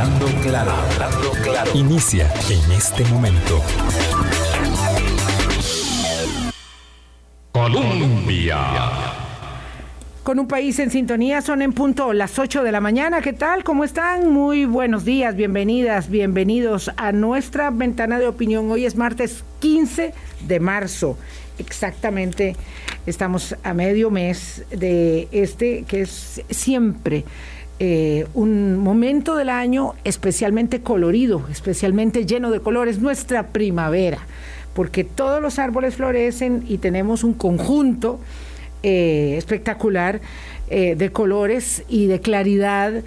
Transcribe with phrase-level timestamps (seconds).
[0.00, 1.70] Hablando claro, hablando claro.
[1.74, 3.60] Inicia en este momento.
[7.52, 8.56] Colombia.
[10.22, 13.20] Con un país en sintonía, son en punto las 8 de la mañana.
[13.20, 13.62] ¿Qué tal?
[13.62, 14.32] ¿Cómo están?
[14.32, 18.70] Muy buenos días, bienvenidas, bienvenidos a nuestra ventana de opinión.
[18.70, 20.14] Hoy es martes 15
[20.46, 21.18] de marzo.
[21.58, 22.56] Exactamente,
[23.04, 27.26] estamos a medio mes de este que es siempre
[27.82, 34.18] eh, un momento del año especialmente colorido, especialmente lleno de colores, nuestra primavera,
[34.74, 38.20] porque todos los árboles florecen y tenemos un conjunto
[38.82, 40.20] eh, espectacular
[40.68, 43.02] eh, de colores y de claridad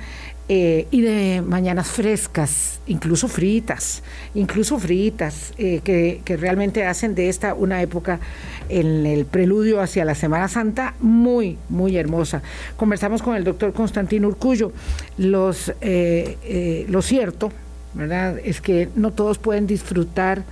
[0.49, 4.03] eh, y de mañanas frescas, incluso fritas,
[4.35, 8.19] incluso fritas, eh, que, realmente hacen de esta una época
[8.67, 12.41] en el preludio hacia la Semana Santa muy, muy hermosa.
[12.75, 14.73] Conversamos con el doctor Constantino Urcullo.
[15.17, 17.49] Eh, lo cierto,
[17.93, 20.43] ¿verdad?, es que no todos pueden disfrutar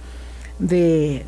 [0.57, 1.25] de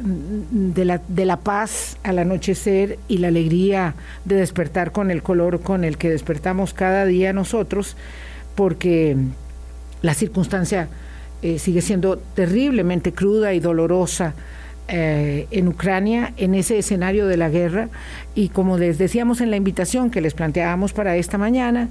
[1.25, 6.09] la paz al anochecer y la alegría de despertar con el color con el que
[6.09, 7.97] despertamos cada día nosotros
[8.55, 9.17] porque
[10.01, 10.89] la circunstancia
[11.41, 14.33] eh, sigue siendo terriblemente cruda y dolorosa
[14.87, 17.89] eh, en Ucrania, en ese escenario de la guerra.
[18.35, 21.89] Y como les decíamos en la invitación que les planteábamos para esta mañana,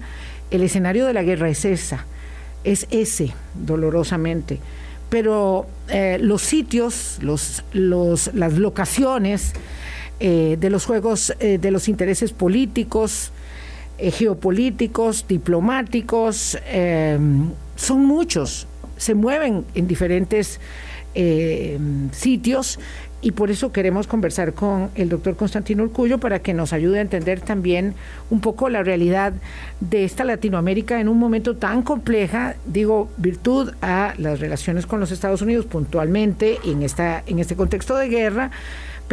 [0.51, 2.07] el escenario de la guerra es esa,
[2.65, 4.59] es ese, dolorosamente.
[5.11, 9.53] Pero eh, los sitios, los, los, las locaciones
[10.21, 13.33] de los juegos de los intereses políticos,
[13.98, 17.19] geopolíticos, diplomáticos, eh,
[17.77, 20.61] son muchos, se mueven en diferentes
[21.15, 21.79] eh,
[22.12, 22.79] sitios
[23.21, 27.03] y por eso queremos conversar con el doctor Constantino Urcullo para que nos ayude a
[27.03, 27.95] entender también
[28.31, 29.33] un poco la realidad
[29.81, 35.12] de esta Latinoamérica en un momento tan compleja, digo, virtud a las relaciones con los
[35.12, 38.51] Estados Unidos puntualmente en, esta, en este contexto de guerra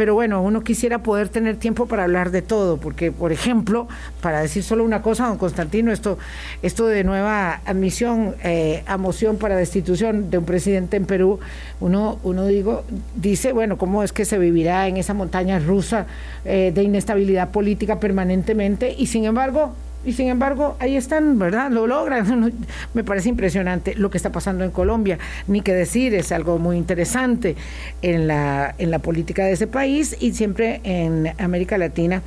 [0.00, 3.86] pero bueno, uno quisiera poder tener tiempo para hablar de todo, porque, por ejemplo,
[4.22, 6.16] para decir solo una cosa, don Constantino, esto,
[6.62, 11.38] esto de nueva admisión eh, a moción para destitución de un presidente en Perú,
[11.80, 12.84] uno, uno digo,
[13.14, 16.06] dice, bueno, ¿cómo es que se vivirá en esa montaña rusa
[16.46, 18.94] eh, de inestabilidad política permanentemente?
[18.96, 19.74] Y sin embargo,
[20.04, 21.70] y sin embargo, ahí están, ¿verdad?
[21.70, 22.52] Lo logran.
[22.94, 25.18] Me parece impresionante lo que está pasando en Colombia.
[25.46, 27.56] Ni que decir, es algo muy interesante
[28.02, 32.22] en la, en la política de ese país y siempre en América Latina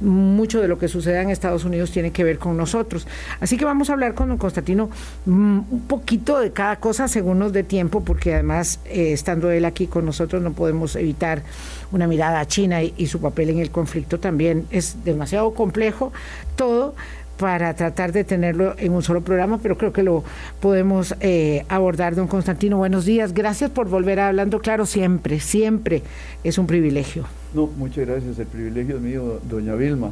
[0.00, 3.06] mucho de lo que suceda en Estados Unidos tiene que ver con nosotros.
[3.40, 4.90] Así que vamos a hablar con don Constantino
[5.26, 9.64] mm, un poquito de cada cosa según nos dé tiempo, porque además, eh, estando él
[9.64, 11.42] aquí con nosotros, no podemos evitar
[11.90, 14.66] una mirada a China y, y su papel en el conflicto también.
[14.70, 16.12] Es demasiado complejo
[16.56, 16.94] todo,
[17.38, 20.24] para tratar de tenerlo en un solo programa, pero creo que lo
[20.60, 22.76] podemos eh, abordar, don Constantino.
[22.76, 26.02] Buenos días, gracias por volver a Hablando Claro siempre, siempre
[26.42, 27.24] es un privilegio.
[27.54, 30.10] No, muchas gracias, el privilegio es mío, doña Vilma.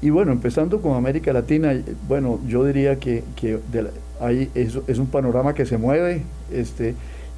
[0.00, 1.72] Y bueno, empezando con América Latina,
[2.08, 3.88] bueno, yo diría que, que de
[4.54, 6.94] es, es, un panorama que se mueve, este,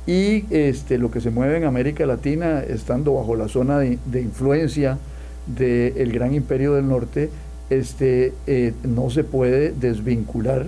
[0.07, 4.23] y este, lo que se mueve en América Latina, estando bajo la zona de, de
[4.23, 4.99] influencia
[5.47, 7.31] del gran imperio del norte,
[7.71, 10.67] este, eh, no se puede desvincular,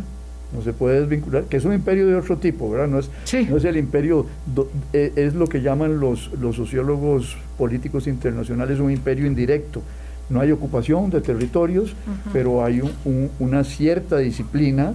[0.53, 2.88] no se puede desvincular, que es un imperio de otro tipo, ¿verdad?
[2.88, 3.47] No es, sí.
[3.48, 8.81] no es el imperio, do, eh, es lo que llaman los, los sociólogos políticos internacionales
[8.81, 9.82] un imperio indirecto.
[10.31, 12.32] No hay ocupación de territorios, uh -huh.
[12.32, 14.94] pero hay un, un, una cierta disciplina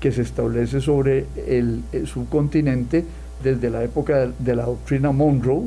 [0.00, 3.04] que se establece sobre el, el subcontinente
[3.42, 5.66] desde la época de, de, la doctrina Monroe,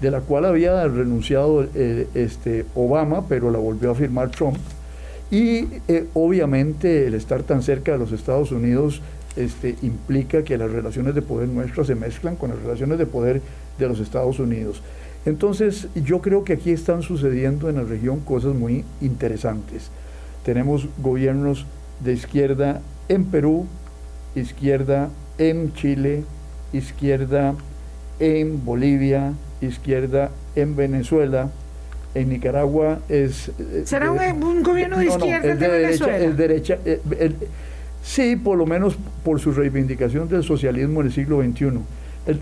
[0.00, 4.56] de la cual había renunciado eh, este, Obama, pero la volvió a firmar Trump
[5.30, 9.02] y eh, obviamente el estar tan cerca de los Estados Unidos
[9.36, 13.42] este, implica que las relaciones de poder nuestras se mezclan con las relaciones de poder
[13.78, 14.82] de los Estados Unidos.
[15.26, 19.90] Entonces yo creo que aquí están sucediendo en la región cosas muy interesantes.
[20.44, 21.66] Tenemos gobiernos
[22.02, 23.66] de izquierda en Perú,
[24.36, 26.24] izquierda en Chile,
[26.72, 27.54] izquierda
[28.20, 31.50] en Bolivia, izquierda en Venezuela,
[32.16, 33.50] en Nicaragua es...
[33.84, 36.36] ¿Será un, un gobierno de no, izquierda no, es de, de derecha, Venezuela?
[36.36, 37.36] derecha eh, el,
[38.02, 41.66] sí, por lo menos por su reivindicación del socialismo en el siglo XXI,
[42.26, 42.40] el,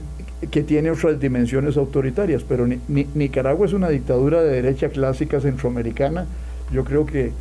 [0.51, 5.41] que tiene otras dimensiones autoritarias, pero ni, ni, Nicaragua es una dictadura de derecha clásica
[5.41, 6.27] centroamericana.
[6.73, 7.33] Yo creo que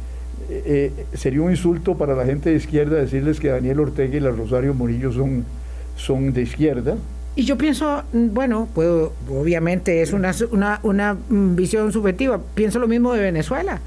[0.50, 4.32] eh, sería un insulto para la gente de izquierda decirles que Daniel Ortega y la
[4.32, 5.46] Rosario Murillo son,
[5.96, 6.98] son de izquierda,
[7.36, 13.14] y yo pienso, bueno, puedo, obviamente es una, una, una visión subjetiva, pienso lo mismo
[13.14, 13.82] de Venezuela.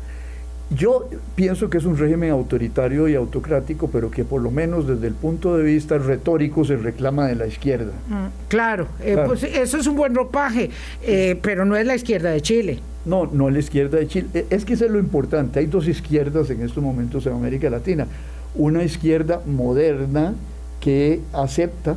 [0.69, 5.07] Yo pienso que es un régimen autoritario y autocrático, pero que por lo menos desde
[5.07, 7.93] el punto de vista retórico se reclama de la izquierda.
[8.09, 10.71] Mm, claro, eh, pues eso es un buen ropaje,
[11.05, 12.81] eh, pero no es la izquierda de Chile.
[13.05, 14.47] No, no es la izquierda de Chile.
[14.51, 15.61] Es que eso es lo importante.
[15.61, 18.09] Hay dos izquierdas en estos momentos en América Latina.
[18.57, 20.35] Una izquierda moderna
[20.81, 21.95] que acepta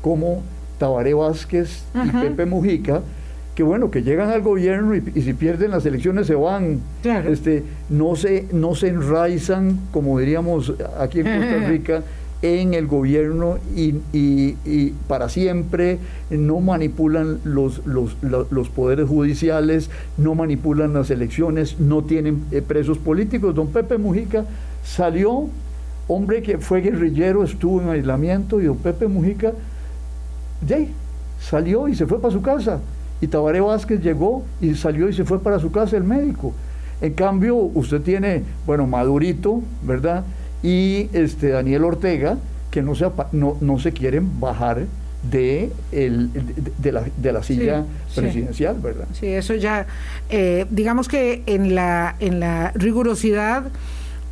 [0.00, 0.44] como
[0.78, 3.02] Tabaré Vázquez y Pepe Mujica,
[3.54, 6.80] que bueno, que llegan al gobierno y, si pierden las elecciones se van,
[7.28, 12.02] este, no, se, no se enraizan, como diríamos aquí en Costa Rica,
[12.42, 15.98] en el gobierno y, para siempre,
[16.30, 23.54] no manipulan los, los, poderes judiciales, no manipulan las elecciones, no tienen eh, presos políticos.
[23.54, 24.44] Don Pepe Mujica
[24.84, 25.48] salió,
[26.08, 29.52] hombre que fue guerrillero, estuvo en aislamiento, y don Pepe Mujica,
[30.66, 30.78] ya,
[31.40, 32.80] salió y se fue para su casa.
[33.20, 36.52] Y Tabaré Vázquez llegó y salió y se fue para su casa el médico.
[37.00, 40.24] En cambio, usted tiene, bueno, Madurito, ¿verdad?
[40.62, 42.38] Y este Daniel Ortega,
[42.70, 44.86] que no se, no, no se quieren bajar
[45.30, 46.30] de, el,
[46.78, 47.84] de, la, de la silla
[48.14, 49.06] presidencial, ¿verdad?
[49.12, 49.86] Sí, eso ya,
[50.30, 53.64] eh, digamos que en la, en la rigurosidad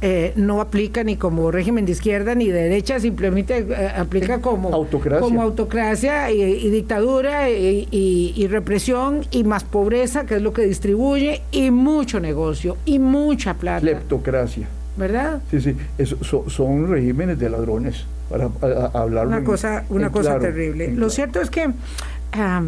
[0.03, 4.73] eh, no aplica ni como régimen de izquierda ni de derecha, simplemente eh, aplica como
[4.73, 11.43] autocracia, como autocracia y, dictadura y, represión y más pobreza, que es lo que distribuye,
[11.53, 13.85] y mucho negocio y mucha plata.
[13.85, 14.69] Leptocracia.
[14.97, 15.41] ¿Verdad?
[15.51, 15.77] Sí, sí,
[16.49, 18.51] son regímenes de ladrones, para
[18.95, 19.27] hablar.
[19.27, 20.93] Una cosa, una cosa terrible.
[20.93, 21.71] Lo cierto es que
[22.33, 22.63] ah,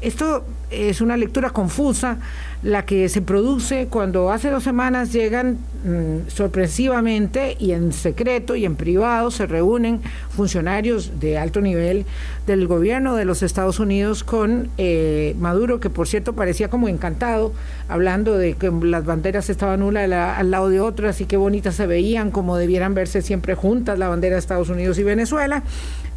[0.00, 2.18] esto es una lectura confusa
[2.62, 8.64] la que se produce cuando hace dos semanas llegan mm, sorpresivamente y en secreto y
[8.64, 10.00] en privado se reúnen
[10.30, 12.06] funcionarios de alto nivel
[12.46, 17.52] del gobierno de los Estados Unidos con eh, Maduro, que por cierto parecía como encantado,
[17.88, 21.86] hablando de que las banderas estaban una al lado de otras y qué bonitas se
[21.86, 25.62] veían, como debieran verse siempre juntas la bandera de Estados Unidos y Venezuela.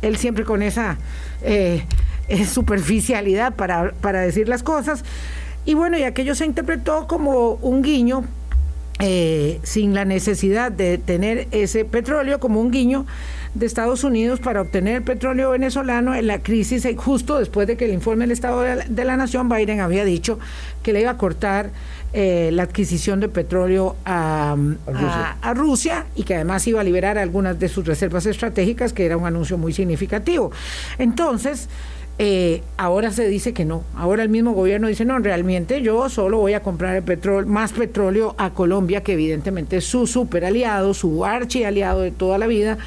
[0.02, 0.98] Él siempre con esa
[1.42, 1.86] eh,
[2.28, 5.04] eh, superficialidad para, para decir las cosas.
[5.66, 8.26] Y bueno, y aquello se interpretó como un guiño,
[9.00, 13.06] eh, sin la necesidad de tener ese petróleo, como un guiño
[13.54, 17.86] de Estados Unidos para obtener petróleo venezolano en la crisis, eh, justo después de que
[17.86, 20.40] el informe del Estado de la, Nación, Biden había dicho
[20.82, 21.70] que le iba a cortar
[22.14, 24.56] eh, la adquisición de petróleo a,
[25.42, 26.06] a, Rusia.
[26.16, 29.58] y que además iba a liberar algunas de sus reservas estratégicas, que era un anuncio
[29.58, 30.52] muy significativo.
[30.98, 31.68] Entonces,
[32.20, 33.84] eh, ahora se dice que no.
[33.96, 37.74] Ahora el mismo gobierno dice, no, realmente yo solo voy a comprar el petróleo, más
[37.74, 42.48] petróleo a Colombia, que evidentemente es su super aliado, su archi aliado de toda la
[42.48, 42.78] vida.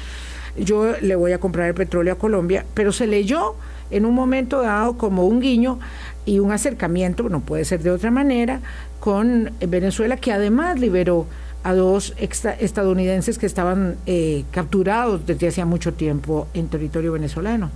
[0.57, 3.55] Yo le voy a comprar el petróleo a Colombia, pero se leyó
[3.91, 5.79] en un momento dado como un guiño
[6.25, 8.61] y un acercamiento, no puede ser de otra manera,
[8.99, 11.27] con Venezuela, que además liberó
[11.63, 17.69] a dos estadounidenses que estaban eh, capturados desde hacía mucho tiempo en territorio venezolano.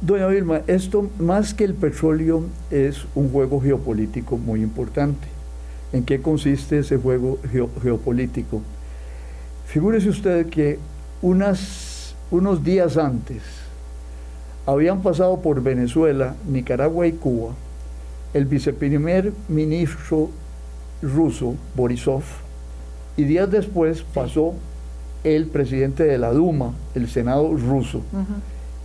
[0.00, 5.26] Doña Vilma, esto más que el petróleo es un juego geopolítico muy importante.
[5.92, 7.38] ¿En qué consiste ese juego
[7.82, 8.62] geopolítico?
[9.66, 10.78] Figúrese usted que
[11.20, 13.42] unas, unos días antes
[14.66, 17.54] habían pasado por Venezuela, Nicaragua y Cuba
[18.34, 20.30] el viceprimer ministro
[21.02, 22.22] ruso, Borisov,
[23.16, 24.54] y días después pasó
[25.24, 28.02] el presidente de la Duma, el Senado ruso.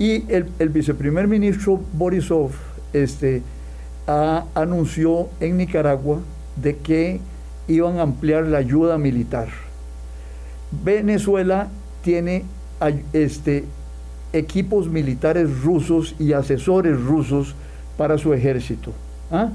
[0.03, 2.51] Y el, viceprimer ministro Borisov
[2.91, 3.41] este,
[4.53, 6.19] anunció en Nicaragua
[6.57, 7.21] de que
[7.69, 9.47] iban a ampliar la ayuda militar.
[10.83, 11.69] Venezuela
[12.03, 12.43] tiene
[13.13, 13.63] este,
[14.33, 17.55] equipos militares rusos y asesores rusos
[17.95, 18.91] para su ejército.
[19.31, 19.51] ¿ah?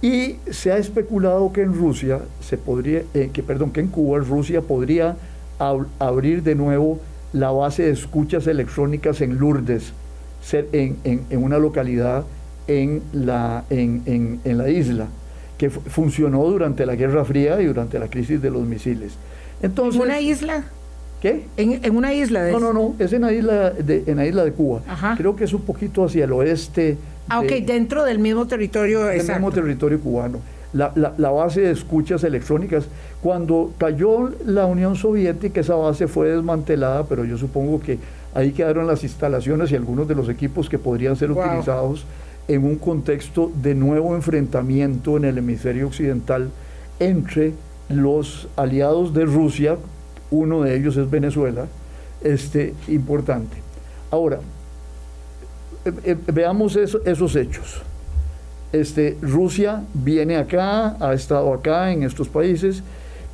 [0.00, 4.20] Y se ha especulado que en Rusia se podría, eh, que perdón, que en Cuba
[4.20, 5.18] Rusia podría
[5.98, 6.98] abrir de nuevo
[7.32, 9.92] la base de escuchas electrónicas en Lourdes,
[10.52, 12.24] en, en, una localidad
[12.66, 15.06] en la, en, la isla,
[15.58, 19.12] que funcionó durante la Guerra Fría y durante la crisis de los misiles.
[19.62, 20.64] Entonces, ¿En una isla?
[21.20, 21.44] ¿Qué?
[21.56, 24.44] En, una isla de No, no, no, es en la isla de, en la isla
[24.44, 24.80] de Cuba.
[25.16, 26.96] Creo que es un poquito hacia el oeste.
[27.28, 29.04] Ah, ok, dentro del mismo territorio.
[29.04, 30.40] Del mismo territorio cubano.
[30.72, 32.86] La, la, la, base de escuchas electrónicas
[33.22, 37.98] cuando cayó la Unión Soviética, esa base fue desmantelada, pero yo supongo que
[38.34, 42.06] ahí quedaron las instalaciones y algunos de los equipos que podrían ser utilizados
[42.48, 46.50] en un contexto de nuevo enfrentamiento en el hemisferio occidental
[46.98, 47.52] entre
[47.88, 49.76] los aliados de Rusia,
[50.30, 51.66] uno de ellos es Venezuela,
[52.22, 53.56] este, importante.
[54.10, 54.40] Ahora,
[55.84, 57.82] eh, eh, veamos esos hechos.
[58.72, 62.82] Este, Rusia viene acá, ha estado acá en estos países,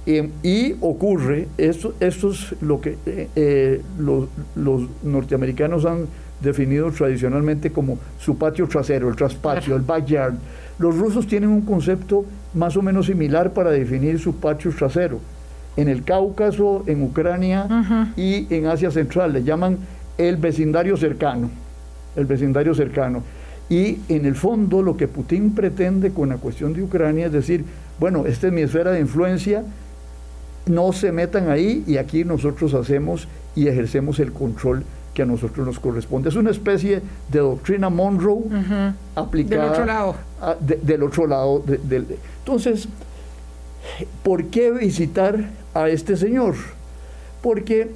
[0.06, 6.06] Em, y ocurre, esto, esto es lo que eh, eh, los, los, norteamericanos han
[6.40, 10.34] definido tradicionalmente como su patio trasero, el traspatio, el backyard.
[10.78, 15.18] Los rusos tienen un concepto más o menos similar para definir su patio trasero.
[15.76, 19.78] En el Cáucaso, en Ucrania y en Asia Central le llaman
[20.18, 21.50] el vecindario cercano,
[22.14, 23.22] el vecindario cercano.
[23.68, 27.64] Y en el fondo lo que Putin pretende con la cuestión de Ucrania es decir,
[27.98, 29.64] bueno, esta es mi esfera de influencia,
[30.66, 35.66] no se metan ahí y aquí nosotros hacemos y ejercemos el control que a nosotros
[35.66, 36.28] nos corresponde.
[36.28, 38.44] Es una especie de doctrina Monroe
[39.14, 40.16] aplicada del otro lado.
[40.60, 41.64] del otro lado.
[42.38, 42.88] entonces,
[44.22, 46.54] ¿por qué visitar a este señor?
[47.40, 47.90] Porque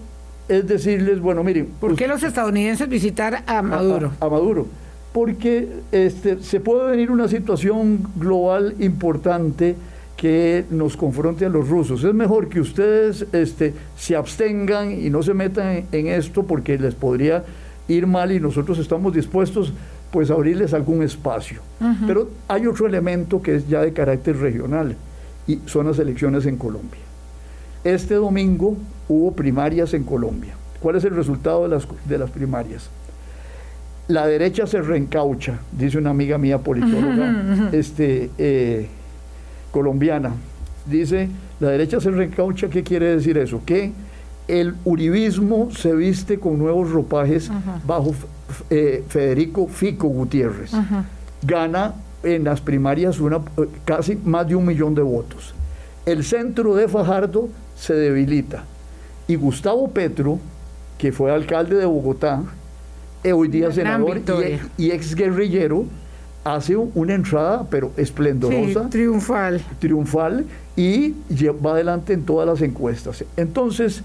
[0.49, 1.67] es decirles, bueno, miren.
[1.79, 4.13] ¿Por qué los estadounidenses visitar a Maduro?
[4.19, 4.67] A, Maduro.
[5.13, 9.77] Porque este, se puede venir una situación global importante
[10.21, 12.05] que nos confronte a los rusos.
[12.05, 16.95] Es mejor que ustedes este, se abstengan y no se metan en, esto porque les
[16.95, 17.43] podría
[17.89, 19.73] ir mal y nosotros estamos dispuestos
[20.11, 21.63] pues a abrirles algún espacio.
[22.07, 24.95] Pero hay otro elemento que es ya de carácter regional
[25.47, 27.01] y son las elecciones en Colombia.
[27.83, 28.77] Este domingo
[29.09, 30.53] hubo primarias en Colombia.
[30.83, 32.91] ¿Cuál es el resultado de las, de las primarias?
[34.09, 38.89] La derecha se reencaucha, dice una amiga mía politóloga, este, eh,
[39.71, 40.33] colombiana.
[40.87, 41.29] Dice,
[41.61, 43.63] la derecha se recaucha, ¿qué quiere decir eso?
[43.65, 43.93] Que
[44.49, 47.51] el uribismo se viste con nuevos ropajes
[47.87, 48.15] bajo
[48.69, 50.73] eh, Federico Fico Gutiérrez.
[51.43, 53.41] Gana en las primarias una,
[53.85, 55.55] casi más de un millón de votos.
[56.05, 58.65] El centro de Fajardo se debilita.
[59.29, 60.39] Y Gustavo Petro,
[60.99, 62.43] que fue alcalde de Bogotá,
[63.23, 64.21] eh, hoy día senador
[64.79, 65.85] y, y ex guerrillero,
[66.45, 68.89] hace una entrada, pero esplendorosa.
[68.89, 69.61] triunfal.
[69.79, 71.15] Triunfal y
[71.65, 73.25] va adelante en todas las encuestas.
[73.37, 74.03] Entonces,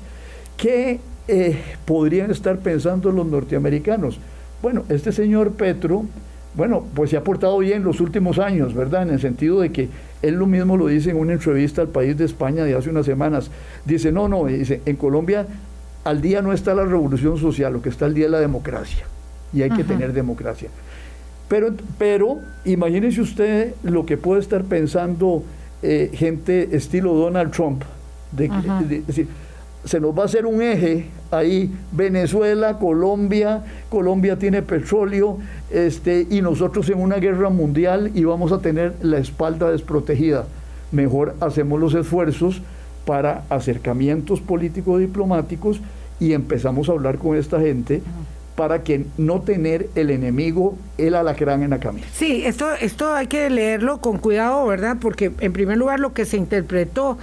[0.58, 4.20] ¿qué eh, podrían estar pensando los norteamericanos?
[4.62, 6.06] Bueno, este señor Petro,
[6.56, 9.04] bueno, pues se ha portado bien los últimos años, ¿verdad?
[9.04, 9.90] En el sentido de que
[10.22, 13.06] él lo mismo lo dice en una entrevista al país de España de hace unas
[13.06, 13.52] semanas.
[13.86, 15.46] Dice, no, no, dice, en Colombia
[16.04, 19.06] al día no está la revolución social, lo que está al día es la democracia.
[19.52, 20.70] Y hay que tener democracia.
[21.48, 25.44] Pero, pero imagínese usted lo que puede estar pensando
[25.82, 27.84] eh, gente estilo Donald Trump.
[28.32, 28.50] De,
[29.06, 29.28] decir,
[29.86, 35.38] se nos va a hacer un eje ahí, Venezuela, Colombia, Colombia tiene petróleo,
[35.70, 40.46] este, y nosotros en una guerra mundial y vamos a tener la espalda desprotegida.
[40.92, 42.62] Mejor hacemos los esfuerzos
[43.06, 45.80] para acercamientos políticos diplomáticos
[46.20, 48.02] y empezamos a hablar con esta gente
[48.56, 52.08] para que no tener el enemigo, el alacrán en la camisa.
[52.14, 54.98] Sí, esto, esto hay que leerlo con cuidado, ¿verdad?
[55.00, 57.18] Porque en primer lugar lo que se interpretó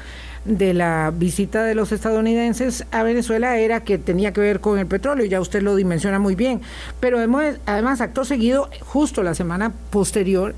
[0.45, 4.87] de la visita de los estadounidenses a Venezuela era que tenía que ver con el
[4.87, 6.61] petróleo, ya usted lo dimensiona muy bien.
[7.01, 10.55] Pero además, acto seguido, justo la semana posterior,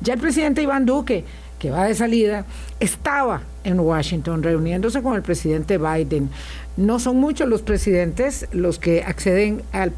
[0.00, 1.24] ya el presidente Iván Duque,
[1.58, 2.44] que va de salida,
[2.78, 6.30] estaba en Washington reuniéndose con el presidente Biden.
[6.78, 9.92] No son muchos los presidentes los que acceden al,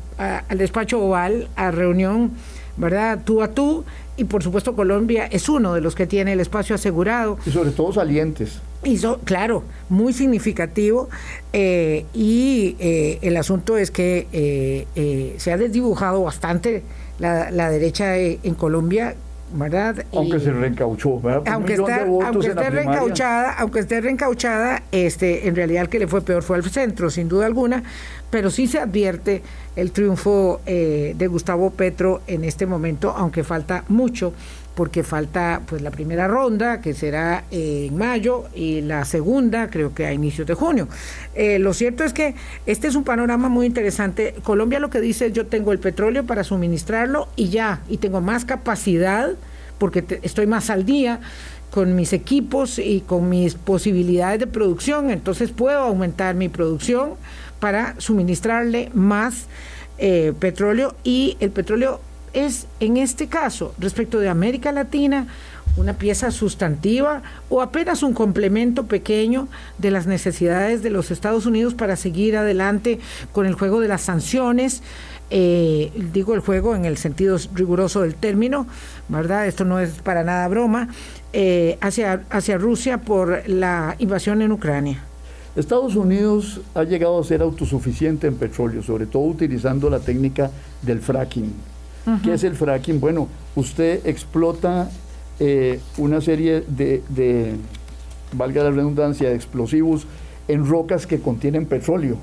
[0.56, 2.30] despacho oval, a reunión,
[2.78, 3.20] ¿verdad?
[3.22, 3.84] Tú a tú.
[4.16, 7.36] Y por supuesto Colombia es uno de los que tiene el espacio asegurado.
[7.44, 8.60] Y sobre todo salientes.
[8.82, 11.10] Y claro, muy significativo.
[11.52, 16.82] Eh, y eh, el asunto es que eh, se ha desdibujado bastante
[17.18, 19.16] la, la derecha en Colombia
[19.52, 20.04] ¿verdad?
[20.12, 21.42] Aunque se reencauchó, ¿verdad?
[21.52, 26.42] Aunque, aunque esté reencauchada, aunque esté reencauchada, este, en realidad el que le fue peor
[26.42, 27.82] fue al centro, sin duda alguna,
[28.30, 29.42] pero sí se advierte
[29.76, 34.32] el triunfo eh, de Gustavo Petro en este momento, aunque falta mucho,
[34.80, 40.06] porque falta pues la primera ronda, que será en mayo, y la segunda creo que
[40.06, 40.88] a inicios de junio.
[41.34, 42.34] Eh, lo cierto es que
[42.64, 44.34] este es un panorama muy interesante.
[44.42, 48.22] Colombia lo que dice es yo tengo el petróleo para suministrarlo y ya, y tengo
[48.22, 49.32] más capacidad
[49.76, 51.20] porque estoy más al día
[51.70, 57.16] con mis equipos y con mis posibilidades de producción, entonces puedo aumentar mi producción
[57.58, 59.44] para suministrarle más
[59.98, 62.00] eh, petróleo y el petróleo
[62.32, 65.26] es en este caso respecto de América Latina
[65.76, 71.74] una pieza sustantiva o apenas un complemento pequeño de las necesidades de los Estados Unidos
[71.74, 72.98] para seguir adelante
[73.32, 74.82] con el juego de las sanciones,
[75.30, 78.66] eh, digo el juego en el sentido riguroso del término,
[79.08, 79.46] ¿verdad?
[79.46, 80.88] Esto no es para nada broma,
[81.32, 85.04] eh, hacia, hacia Rusia por la invasión en Ucrania.
[85.56, 90.50] Estados Unidos ha llegado a ser autosuficiente en petróleo, sobre todo utilizando la técnica
[90.82, 91.52] del fracking.
[92.22, 93.00] ¿Qué es el fracking?
[93.00, 94.90] Bueno, usted explota
[95.38, 97.54] eh, una serie de,
[98.32, 100.06] valga la redundancia, de explosivos
[100.48, 102.16] en rocas que contienen petróleo.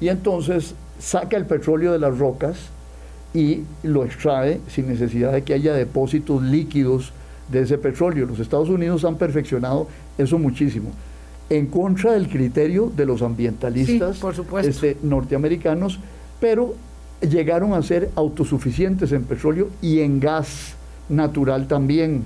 [0.00, 2.56] Y entonces saca el petróleo de las rocas
[3.32, 7.12] y lo extrae sin necesidad de que haya depósitos líquidos
[7.50, 8.26] de ese petróleo.
[8.26, 9.88] Los Estados Unidos han perfeccionado
[10.18, 10.90] eso muchísimo.
[11.48, 14.20] En contra del criterio de los ambientalistas
[14.62, 16.00] este, norteamericanos,
[16.40, 16.74] pero
[17.28, 20.74] llegaron a ser autosuficientes en petróleo y en gas
[21.08, 22.24] natural también.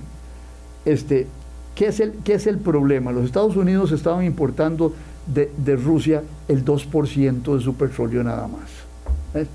[0.85, 1.27] Este,
[1.75, 3.13] ¿qué, es el, ¿Qué es el problema?
[3.13, 4.93] Los Estados Unidos estaban importando
[5.27, 9.47] de, de Rusia el 2% de su petróleo nada más.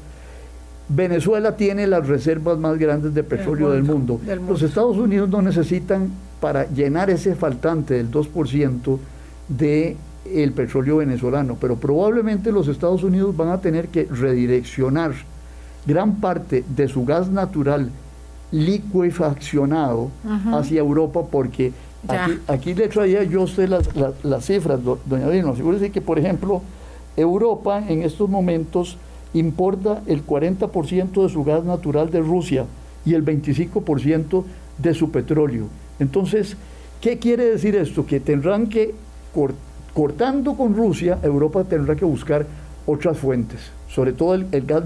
[0.89, 4.19] Venezuela tiene las reservas más grandes de petróleo del mundo.
[4.47, 6.09] Los Estados Unidos no necesitan
[6.41, 8.97] para llenar ese faltante del 2%
[9.47, 15.13] de el petróleo venezolano, pero probablemente los Estados Unidos van a tener que redireccionar
[15.85, 17.89] gran parte de su gas natural
[18.51, 20.11] liquefaccionado
[20.53, 21.71] hacia Europa porque
[22.47, 23.89] aquí, le traía yo usted las,
[24.23, 25.51] las, cifras, doña Dino.
[25.51, 26.61] Asegúrese que, por ejemplo,
[27.15, 28.97] Europa en estos momentos
[29.33, 32.65] importa el 40% de su gas natural de Rusia
[33.05, 34.43] y el 25%
[34.77, 35.67] de su petróleo.
[35.99, 36.57] Entonces,
[36.99, 38.05] ¿qué quiere decir esto?
[38.05, 38.93] Que tendrán que,
[39.93, 42.45] cortando con Rusia, Europa tendrá que buscar
[42.85, 44.83] otras fuentes, sobre todo el, gas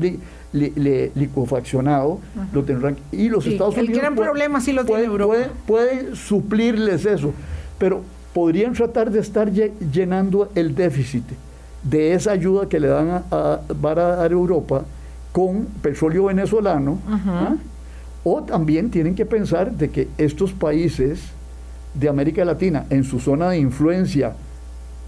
[0.51, 2.19] liquefaccionado,
[2.53, 2.97] lo tendrán.
[3.11, 3.89] Y los Estados Unidos.
[3.89, 5.35] El gran problema sí lo tiene Europa.
[5.65, 7.33] Puede, suplirles eso,
[7.77, 8.01] pero
[8.33, 11.23] podrían tratar de estar llenando el déficit
[11.83, 14.83] de esa ayuda que le dan a, a, a dar Europa
[15.31, 16.97] con petróleo venezolano,
[17.27, 17.55] ¿ah?
[18.23, 21.19] o también tienen que pensar de que estos países
[21.93, 24.33] de América Latina, en su zona de influencia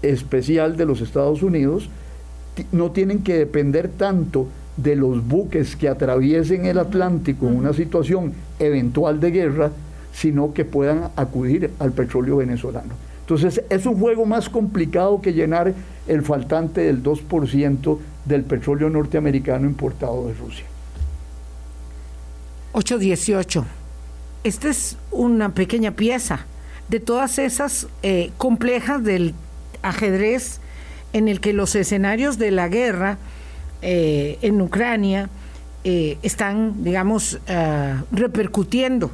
[0.02, 1.88] especial de los Estados Unidos,
[2.72, 8.32] no tienen que depender tanto de los buques que atraviesen el Atlántico en una situación
[8.58, 9.70] eventual de guerra,
[10.12, 12.94] sino que puedan acudir al petróleo venezolano.
[13.20, 15.74] Entonces es un juego más complicado que llenar
[16.06, 20.64] el faltante del 2% del petróleo norteamericano importado de Rusia.
[22.72, 23.64] 818.
[24.44, 26.46] Esta es una pequeña pieza
[26.88, 29.34] de todas esas eh, complejas del
[29.82, 30.60] ajedrez
[31.12, 33.18] en el que los escenarios de la guerra
[33.82, 35.30] eh, en Ucrania
[35.84, 37.40] eh, están, digamos,
[38.12, 39.10] repercutiendo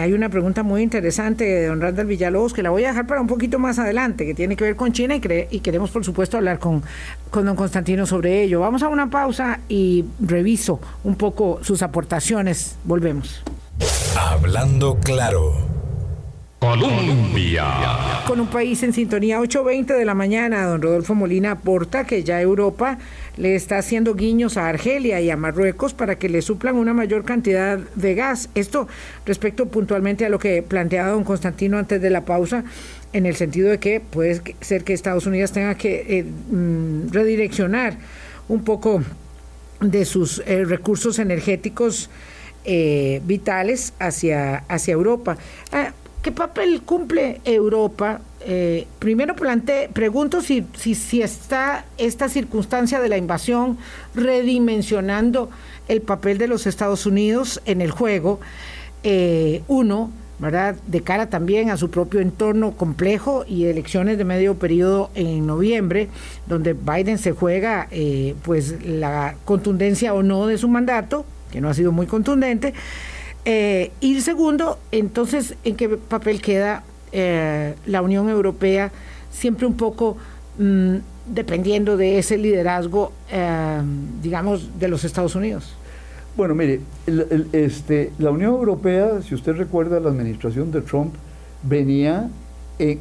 [0.00, 3.20] hay una pregunta muy interesante de don Randall Villalobos que la voy a dejar para
[3.20, 5.20] un poquito más adelante, que tiene que ver con China y,
[5.50, 6.82] y queremos, por supuesto, hablar con,
[7.30, 8.60] con don Constantino sobre ello.
[8.60, 12.76] Vamos a una pausa y reviso un poco sus aportaciones.
[12.84, 13.42] Volvemos.
[14.16, 15.75] Hablando claro.
[18.26, 22.40] Con un país en sintonía 8.20 de la mañana, don Rodolfo Molina aporta que ya
[22.40, 22.98] Europa
[23.36, 27.24] le está haciendo guiños a Argelia y a Marruecos para que le suplan una mayor
[27.24, 28.48] cantidad de gas.
[28.56, 28.88] Esto
[29.24, 32.64] respecto puntualmente a lo que planteaba don Constantino antes de la pausa,
[33.12, 37.96] en el sentido de que puede ser que Estados Unidos tenga que eh, mm, redireccionar
[38.48, 39.02] un poco
[39.80, 42.10] de sus eh, recursos energéticos
[42.64, 45.36] eh, vitales hacia, hacia Europa.
[45.70, 45.92] Ah,
[46.26, 48.20] ¿Qué papel cumple Europa?
[48.40, 53.78] Eh, primero plante, pregunto si, si, está esta circunstancia de la invasión
[54.12, 55.50] redimensionando
[55.86, 58.40] el papel de los Estados Unidos en el juego.
[59.04, 60.10] Eh, uno,
[60.40, 60.74] ¿verdad?
[60.88, 66.08] De cara también a su propio entorno complejo y elecciones de medio periodo en noviembre,
[66.48, 71.68] donde Biden se juega eh, pues la contundencia o no de su mandato, que no
[71.68, 72.74] ha sido muy contundente.
[73.48, 76.82] Eh, y segundo, entonces, ¿en qué papel queda
[77.12, 78.90] eh, la Unión Europea?
[79.30, 80.16] Siempre un poco
[80.58, 80.96] mm,
[81.28, 83.80] dependiendo de ese liderazgo, eh,
[84.20, 85.76] digamos, de los Estados Unidos.
[86.36, 86.80] Bueno, mire,
[87.52, 91.14] este, la Unión Europea, si usted recuerda, la administración de Trump
[91.62, 92.28] venía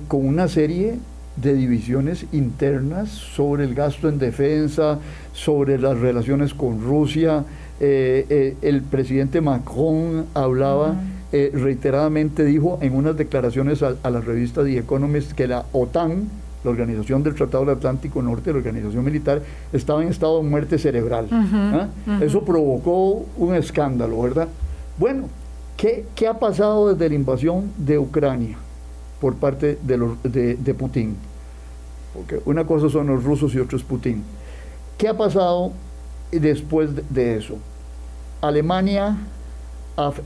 [0.08, 1.00] con una serie
[1.36, 5.00] de divisiones internas sobre el gasto en defensa,
[5.34, 7.44] sobre las relaciones con Rusia,
[7.80, 10.96] eh, eh, el presidente Macron hablaba
[11.34, 16.30] eh, reiteradamente, dijo en unas declaraciones a, la revista The Economist que la OTAN,
[16.64, 19.42] la Organización del Tratado del Atlántico Norte, la organización militar,
[19.74, 21.28] estaba en estado de muerte cerebral.
[21.32, 21.90] ¿ah?
[22.22, 24.48] Eso provocó un escándalo, ¿verdad?
[24.98, 25.26] Bueno,
[25.76, 28.58] ¿qué, ¿qué, ha pasado desde la invasión de Ucrania
[29.20, 31.18] por parte de, los, de, de Putin?
[32.14, 34.24] Porque una cosa son los rusos y otra es Putin.
[34.98, 35.74] ¿Qué ha pasado
[36.32, 37.58] después de eso.
[38.42, 39.18] Alemania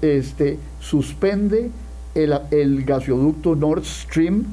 [0.02, 1.72] este, suspende
[2.16, 4.46] el, gasoducto Nord Stream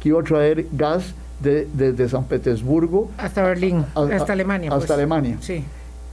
[0.00, 4.70] que iba a traer gas desde San Petersburgo hasta Berlín, hasta Alemania.
[4.70, 4.90] Hasta pues.
[4.90, 5.38] Alemania.
[5.40, 5.64] Sí.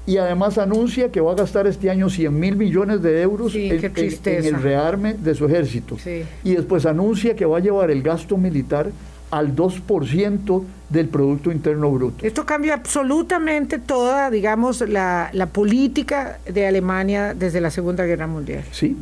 [0.06, 3.71] Y además anuncia que va a gastar este año 100 mil millones de euros en,
[4.25, 5.97] el rearme de su ejército.
[6.43, 8.89] Y después anuncia que va a llevar el gasto militar
[9.31, 12.25] al 2% del Producto Interno Bruto.
[12.25, 18.63] Esto cambia absolutamente toda, digamos, la, política de Alemania desde la Segunda Guerra Mundial.
[18.71, 18.97] Sí,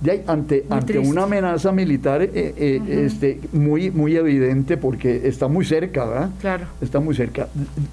[0.00, 5.64] de ante, ante una amenaza militar eh, eh, este, muy, muy evidente porque está muy
[5.64, 6.30] cerca, ¿verdad?
[6.40, 6.66] Claro.
[6.80, 7.48] Está muy cerca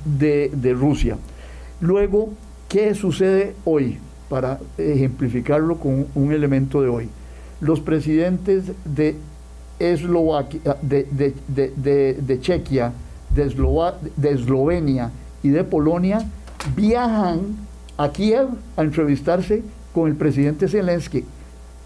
[0.05, 1.17] de, de Rusia.
[1.81, 2.33] Luego,
[2.69, 3.97] ¿qué sucede hoy?
[4.29, 7.09] Para ejemplificarlo con un elemento de hoy.
[7.59, 9.15] Los presidentes de
[9.79, 11.07] Eslovaquia, de,
[11.47, 12.93] de, de, Chequia,
[13.29, 13.53] de,
[14.15, 15.11] de Eslovenia
[15.43, 16.25] y de Polonia
[16.75, 17.55] viajan
[17.97, 21.25] a Kiev a entrevistarse con el presidente Zelensky.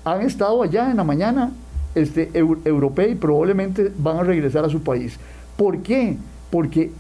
[0.03, 1.51] Han estado allá en la mañana
[1.95, 5.17] este, europea y probablemente van a regresar a su país.
[5.57, 6.17] ¿Por qué?
[6.49, 6.91] Porque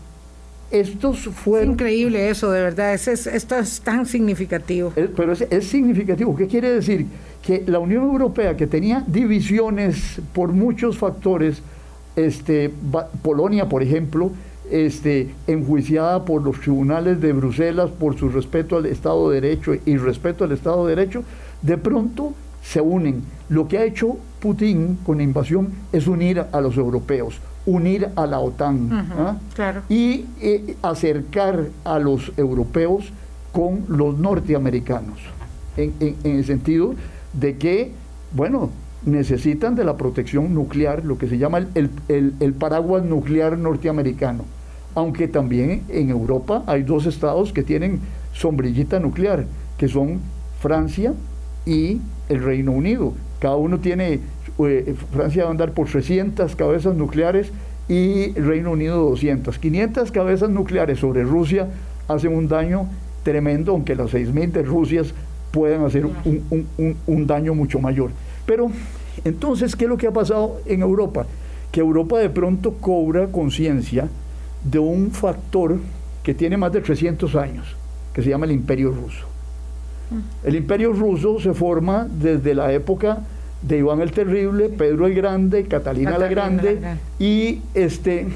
[0.71, 1.69] estos fueron...
[1.69, 4.93] Es increíble eso, de verdad, es, esto es tan significativo.
[5.15, 6.35] pero es, es significativo.
[6.35, 7.05] ¿Qué quiere decir?
[7.41, 11.61] que la Unión Europea, que tenía divisiones por muchos factores,
[12.15, 12.71] este,
[13.21, 14.31] Polonia, por ejemplo,
[14.69, 19.97] este, enjuiciada por los tribunales de Bruselas por su respeto al Estado de Derecho y
[19.97, 21.23] respeto al Estado de Derecho,
[21.61, 23.23] de pronto se unen.
[23.47, 28.25] Lo que ha hecho Putin con la invasión es unir a los europeos, unir a
[28.25, 29.37] la OTAN ¿ah?
[29.89, 33.11] y eh, acercar a los europeos
[33.51, 35.19] con los norteamericanos,
[35.77, 36.93] en, en el sentido
[37.33, 37.91] de que,
[38.31, 38.69] bueno,
[39.05, 44.45] necesitan de la protección nuclear, lo que se llama el, paraguas nuclear norteamericano.
[44.95, 47.99] Aunque también en Europa hay dos estados que tienen
[48.33, 49.45] sombrillita nuclear,
[49.77, 50.19] que son
[50.59, 51.13] Francia
[51.65, 53.13] y el Reino Unido.
[53.39, 54.19] Cada uno tiene,
[54.59, 57.51] eh, Francia va a andar por 300 cabezas nucleares
[57.87, 59.57] y Reino Unido 200.
[59.57, 61.67] 500 cabezas nucleares sobre Rusia
[62.07, 62.87] hacen un daño
[63.23, 65.03] tremendo, aunque las 6.000 de Rusia
[65.51, 68.11] pueden hacer un, daño mucho mayor.
[68.45, 68.71] Pero
[69.23, 71.25] entonces, ¿qué es lo que ha pasado en Europa?
[71.71, 74.07] Que Europa de pronto cobra conciencia
[74.63, 75.77] de un factor
[76.23, 77.75] que tiene más de 300 años,
[78.13, 79.25] que se llama el Imperio Ruso.
[80.43, 83.19] El Imperio Ruso se forma desde la época
[83.61, 86.79] de Iván el Terrible, Pedro el Grande, Catalina, la Grande,
[87.19, 88.27] y este,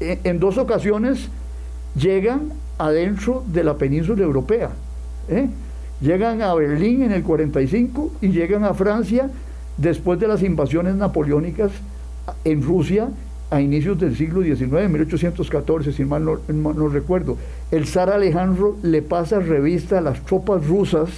[0.00, 1.28] e, en dos ocasiones
[1.96, 4.70] llegan adentro de la península europea.
[5.28, 5.48] ¿eh?
[6.00, 9.30] Llegan a Berlín en el 45 y llegan a Francia
[9.76, 11.72] después de las invasiones napoleónicas
[12.44, 13.08] en Rusia
[13.54, 17.36] a inicios del siglo XIX, 1814, si mal no, recuerdo.
[17.70, 21.08] El zar Alejandro le pasa revista a las tropas rusas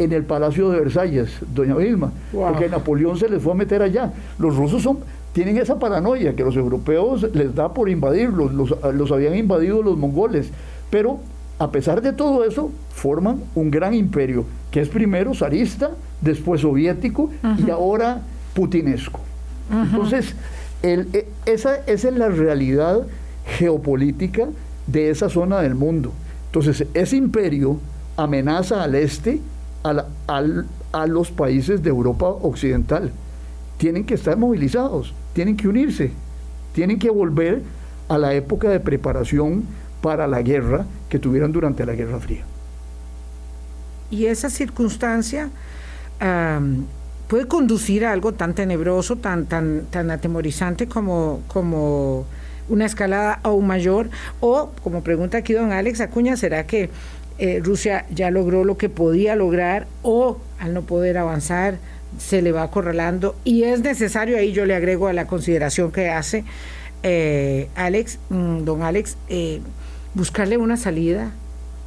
[0.00, 4.12] en el Palacio de Versalles, doña Vilma, porque Napoleón se les fue a meter allá.
[4.40, 4.98] Los rusos son,
[5.32, 9.96] tienen esa paranoia que los europeos les da por invadirlos, los, los habían invadido los
[9.96, 10.50] mongoles,
[10.90, 11.20] pero
[11.60, 17.30] a pesar de todo eso, forman un gran imperio, que es primero zarista, después soviético
[17.64, 18.22] y ahora
[18.54, 19.20] putinesco.
[19.70, 20.34] Entonces,
[20.84, 23.06] e, esa, es la realidad
[23.46, 24.48] geopolítica
[24.86, 26.12] de esa zona del mundo.
[26.46, 27.78] Entonces, ese imperio
[28.16, 29.40] amenaza al este,
[29.82, 33.10] a los países de Europa Occidental.
[33.78, 36.12] Tienen que estar movilizados, tienen que unirse,
[36.74, 37.62] tienen que volver
[38.08, 39.64] a la época de preparación
[40.00, 42.44] para la guerra que tuvieron durante la Guerra Fría.
[44.10, 45.48] Y esa circunstancia
[47.28, 52.26] puede conducir a algo tan tenebroso, tan, tan, tan atemorizante como, como
[52.68, 54.10] una escalada aún mayor,
[54.40, 56.90] o como pregunta aquí don Alex Acuña, ¿será que
[57.38, 61.78] eh, Rusia ya logró lo que podía lograr o al no poder avanzar
[62.18, 63.36] se le va acorralando?
[63.44, 66.44] Y es necesario, ahí yo le agrego a la consideración que hace
[67.02, 69.60] eh, Alex, mm, don Alex, eh,
[70.14, 71.32] buscarle una salida,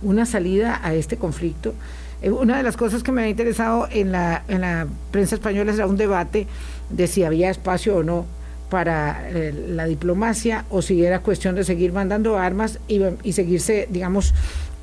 [0.03, 1.73] una salida a este conflicto.
[2.21, 5.73] Eh, una de las cosas que me ha interesado en la, en la prensa española
[5.73, 6.47] era un debate
[6.89, 8.25] de si había espacio o no
[8.69, 13.87] para eh, la diplomacia o si era cuestión de seguir mandando armas y, y seguirse,
[13.89, 14.33] digamos,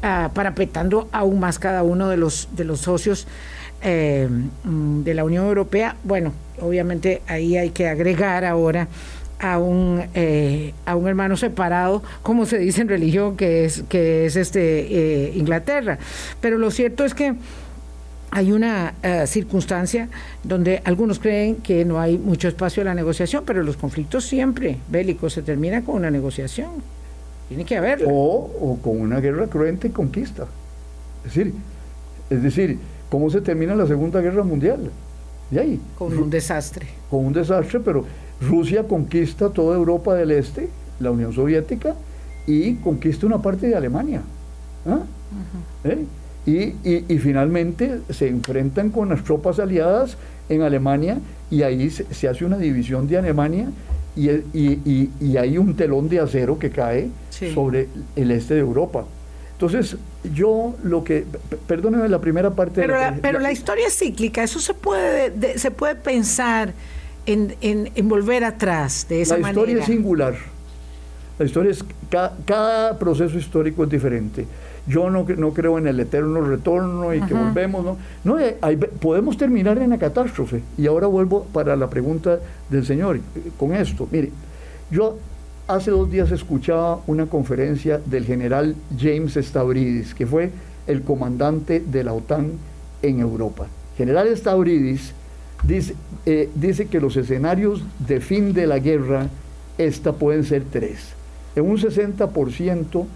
[0.02, 3.26] uh, parapetando aún más cada uno de los, de los socios
[3.82, 4.28] eh,
[4.64, 5.96] mm, de la Unión Europea.
[6.04, 8.88] Bueno, obviamente ahí hay que agregar ahora
[9.44, 14.24] a un, eh, a un hermano separado, como se dice en religión, que es, que
[14.24, 15.98] es este, eh, Inglaterra.
[16.40, 17.34] Pero lo cierto es que
[18.30, 20.08] hay una eh, circunstancia
[20.42, 24.78] donde algunos creen que no hay mucho espacio a la negociación, pero los conflictos siempre
[24.88, 26.70] bélicos se terminan con una negociación.
[27.48, 28.08] Tiene que haberlo.
[28.08, 30.46] O, con una guerra cruenta y conquista.
[31.26, 31.52] Es decir,
[32.30, 32.78] es decir,
[33.10, 34.90] ¿cómo se termina la Segunda Guerra Mundial?
[35.50, 35.80] Y ahí.
[35.98, 36.86] Con un desastre.
[37.10, 38.06] Con un desastre, pero
[38.48, 40.68] Rusia conquista toda Europa del Este,
[41.00, 41.94] la Unión Soviética,
[42.46, 44.22] y conquista una parte de Alemania.
[44.86, 45.00] ¿ah?
[45.84, 46.04] ¿Eh?
[46.46, 50.16] y, finalmente se enfrentan con las tropas aliadas
[50.48, 51.18] en Alemania
[51.50, 53.70] y ahí se, hace una división de Alemania
[54.14, 59.04] y, y, y, hay un telón de acero que cae sobre el este de Europa.
[59.52, 59.96] Entonces,
[60.34, 61.24] yo lo que,
[61.66, 62.80] perdónenme la primera parte.
[62.80, 66.74] Pero, la, pero la, historia es cíclica, eso se puede, se puede pensar
[67.26, 69.52] en, en, volver atrás de esa manera.
[69.52, 70.34] La historia es singular.
[71.38, 74.46] La historia es, cada, proceso histórico es diferente.
[74.86, 77.96] Yo no, no creo en el eterno retorno y que volvemos, ¿no?
[78.24, 78.36] no
[79.00, 80.62] podemos terminar en la catástrofe.
[80.76, 83.18] Y ahora vuelvo para la pregunta del señor
[83.58, 84.06] con esto.
[84.10, 84.30] Mire,
[84.90, 85.16] yo
[85.66, 90.50] Hace dos días escuchaba una conferencia del general James Stavridis, que fue
[90.86, 92.52] el comandante de la OTAN
[93.00, 93.66] en Europa.
[93.96, 95.14] General Stavridis
[95.66, 95.94] dice,
[96.26, 99.28] eh, dice que los escenarios de fin de la guerra,
[99.78, 101.14] esta pueden ser tres.
[101.56, 103.06] En un 60%,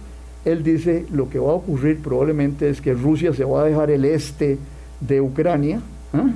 [0.45, 3.91] él dice lo que va a ocurrir probablemente es que Rusia se va a dejar
[3.91, 4.59] el este
[5.01, 5.81] de Ucrania.
[6.13, 6.27] ¿ah?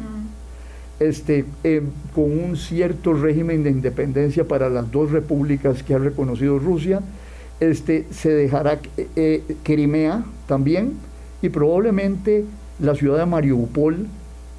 [1.02, 1.82] este, eh,
[2.14, 7.00] con un cierto régimen de independencia para las dos repúblicas que ha reconocido Rusia.
[7.60, 10.94] Este, se dejará eh, Crimea también
[11.42, 12.44] y probablemente
[12.80, 14.06] la ciudad de Mariupol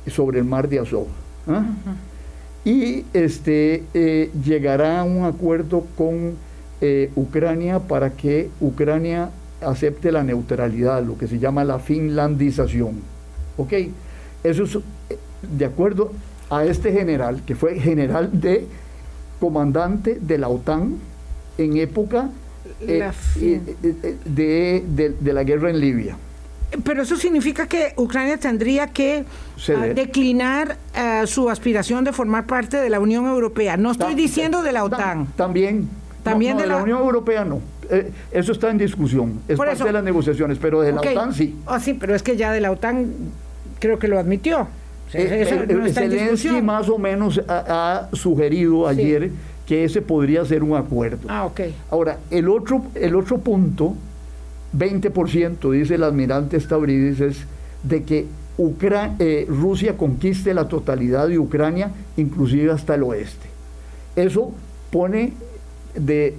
[0.08, 1.08] sobre el mar de Azov.
[1.48, 1.66] ¿Ah?
[2.66, 3.84] Y este,
[4.44, 6.36] llegará a un acuerdo con
[7.16, 9.30] Ucrania para que Ucrania
[9.62, 13.02] acepte la neutralidad, lo que se llama la finlandización.
[13.58, 13.74] ¿Ok?
[14.44, 14.78] Eso es
[15.58, 16.12] de acuerdo
[16.50, 18.68] a este general, que fue general de
[19.40, 20.98] comandante de la OTAN
[21.58, 22.30] en época
[22.80, 24.84] eh, eh, eh,
[25.20, 26.18] de, la guerra en Libia.
[26.84, 29.26] Pero eso significa que Ucrania tendría que
[29.70, 30.78] ah, declinar
[31.26, 33.78] su aspiración de formar parte de la Unión Europea.
[33.78, 35.28] No estoy diciendo de la OTAN.
[35.36, 35.90] También.
[36.24, 36.78] También de, la...
[36.78, 37.60] Unión Europea no.
[38.32, 39.42] eso está en discusión.
[39.48, 41.56] Es parte de las negociaciones, pero de la OTAN sí.
[41.66, 43.14] Ah, sí, pero es que ya de la OTAN
[43.80, 44.68] creo que lo admitió.
[45.14, 49.32] Eh, Zelensky más o menos ha, sugerido ayer
[49.68, 51.28] que ese podría ser un acuerdo.
[51.28, 51.62] Ah, ok.
[51.90, 53.96] Ahora, el otro, el otro punto,
[54.78, 57.38] 20%, dice el almirante Stavridis, es
[57.84, 58.28] de que
[59.20, 63.48] eh, Rusia conquiste la totalidad de Ucrania, inclusive hasta el oeste.
[64.16, 64.52] Eso
[64.92, 65.34] pone
[65.96, 66.36] de,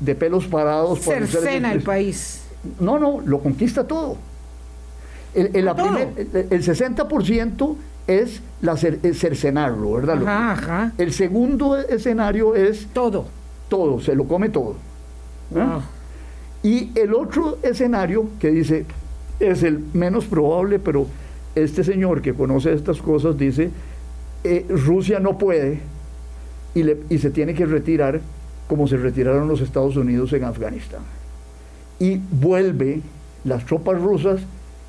[0.00, 1.00] de, pelos parados.
[1.00, 2.42] Cercena el país.
[2.80, 4.16] No, no, lo conquista todo.
[5.34, 10.92] El, el, el 60% es la cercenarlo, ¿verdad?
[10.96, 12.88] El segundo escenario es...
[12.92, 13.26] Todo.
[13.68, 14.76] Todo, se lo come todo.
[15.54, 15.66] ¿eh?
[16.68, 18.84] Y el otro escenario que dice,
[19.40, 21.06] es el menos probable, pero
[21.54, 23.70] este señor que conoce estas cosas dice,
[24.44, 25.80] eh, Rusia no puede
[26.74, 28.20] y, y se tiene que retirar
[28.68, 31.00] como se retiraron los Estados Unidos en Afganistán.
[32.00, 33.00] Y vuelve
[33.44, 34.42] las tropas rusas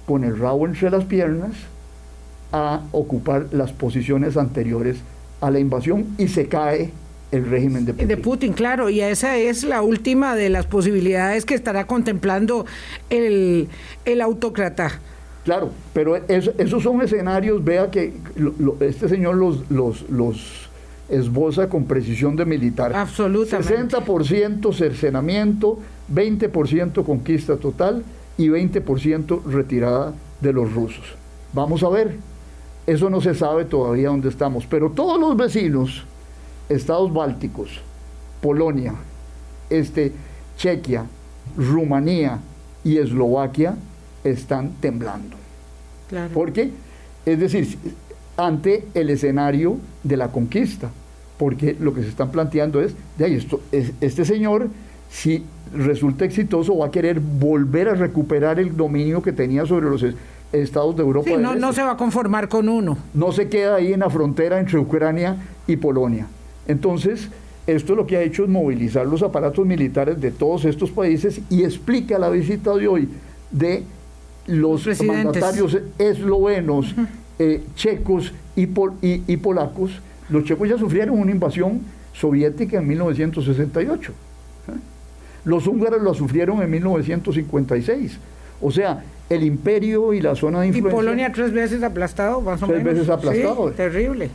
[0.06, 1.54] con el rabo entre las piernas
[2.52, 4.98] a ocupar las posiciones anteriores
[5.40, 6.92] a la invasión y se cae
[7.32, 8.08] el régimen de Putin.
[8.08, 12.66] De Putin, claro, y esa es la última de las posibilidades que estará contemplando
[13.10, 13.68] el,
[14.06, 15.00] el autócrata.
[15.46, 18.14] Claro, pero esos son escenarios, vea que
[18.82, 20.70] este señor los, los, los
[21.10, 22.94] esboza con precisión de militar.
[22.96, 23.98] Absolutamente.
[23.98, 25.80] 60% cercenamiento,
[26.14, 28.04] 20% conquista total
[28.38, 31.04] y 20% retirada de los rusos.
[31.54, 32.16] Vamos a ver,
[32.86, 36.06] eso no se sabe todavía dónde estamos, pero todos los vecinos,
[36.70, 37.82] estados bálticos,
[38.42, 38.94] Polonia,
[39.70, 40.14] este,
[40.58, 41.06] Chequia,
[41.58, 42.40] Rumanía
[42.84, 43.76] y Eslovaquia
[44.24, 45.36] están temblando.
[46.08, 46.32] Claro.
[46.34, 46.72] Porque,
[47.26, 47.78] es decir,
[48.38, 50.90] ante el escenario de la conquista,
[51.38, 54.70] porque lo que se están planteando es, de ahí, esto, este señor,
[55.10, 60.06] si resulta exitoso, va a querer volver a recuperar el dominio que tenía sobre los
[60.52, 61.30] estados de Europa.
[61.38, 62.98] no, no se va a conformar con uno.
[63.14, 66.28] No se queda ahí en la frontera entre Ucrania y Polonia.
[66.68, 67.30] Entonces,
[67.68, 71.64] esto lo que ha hecho es movilizar los aparatos militares de todos estos países y
[71.64, 73.10] explica la visita de hoy
[73.52, 73.84] de
[74.48, 76.96] los mandatarios eslovenos,
[77.38, 78.68] eh, checos y,
[79.02, 79.92] y polacos.
[80.30, 81.82] Los checos ya sufrieron una invasión
[82.14, 84.14] soviética en 1968.
[85.46, 88.18] Los húngaros lo sufrieron en 1956.
[88.62, 90.92] O sea, el imperio y la zona de influencia.
[90.92, 93.72] Y Polonia tres veces aplastado, más o tres veces aplastado.
[93.72, 94.30] terrible.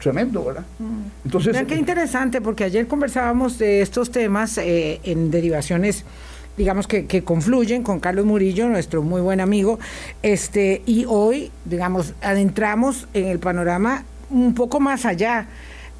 [0.00, 0.64] Tremendo, ¿verdad?
[0.78, 1.24] Mm.
[1.24, 1.52] Entonces.
[1.52, 6.04] Vean qué interesante, porque ayer conversábamos de estos temas eh, en derivaciones
[6.56, 9.78] digamos que, que, confluyen con Carlos Murillo, nuestro muy buen amigo,
[10.24, 15.46] este, y hoy, digamos, adentramos en el panorama un poco más allá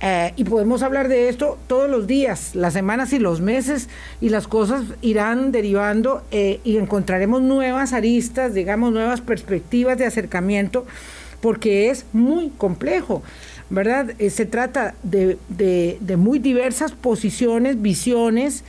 [0.01, 3.89] eh, y podemos hablar de esto todos los días, las semanas y los meses,
[4.21, 10.87] y las cosas irán derivando eh, y encontraremos nuevas aristas, digamos, nuevas perspectivas de acercamiento,
[11.41, 13.23] porque es muy complejo.
[13.71, 14.13] ¿Verdad?
[14.19, 18.65] Eh, se trata de, de, muy diversas posiciones, visiones,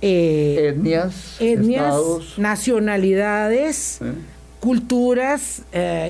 [0.00, 1.94] eh, etnias, etnias
[2.38, 4.00] nacionalidades,
[4.60, 5.62] culturas,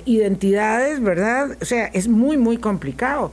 [0.04, 1.56] identidades, ¿verdad?
[1.60, 3.32] O sea, es muy, muy complicado.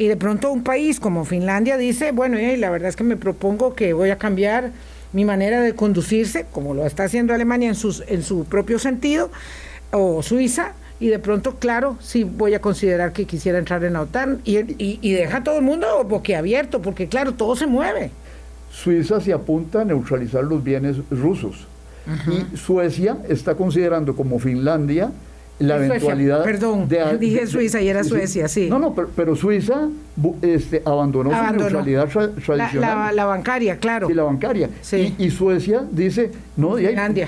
[0.00, 3.18] Y de pronto un país como Finlandia dice, bueno, y la verdad es que me
[3.18, 4.72] propongo que voy a cambiar
[5.12, 9.30] mi manera de conducirse, como lo está haciendo Alemania en, sus, en su propio sentido,
[9.90, 14.02] o Suiza, y de pronto, claro, sí voy a considerar que quisiera entrar en la
[14.02, 18.10] OTAN y, y, deja a todo el mundo boquiabierto, porque claro, todo se mueve.
[18.70, 21.66] Suiza se apunta a neutralizar los bienes rusos
[22.28, 25.10] y Suecia está considerando como Finlandia
[25.60, 28.68] la eventualidad perdón dije Suiza y era Suecia sí.
[28.68, 29.88] No no pero, Suiza
[30.42, 33.14] este, abandonó, su neutralidad tradicional.
[33.14, 34.08] la, bancaria claro.
[34.08, 34.70] Sí la bancaria.
[35.18, 36.76] Y, Suecia dice no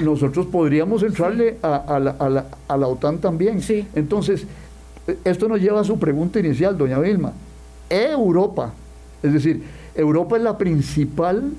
[0.03, 3.61] nosotros podríamos entrarle a, la, a, la, OTAN también.
[3.61, 3.87] Sí.
[3.95, 4.47] entonces
[5.25, 7.33] esto nos lleva a su pregunta inicial doña Vilma.
[7.91, 8.73] Europa
[9.23, 9.63] es decir
[9.95, 11.53] Europa es la principal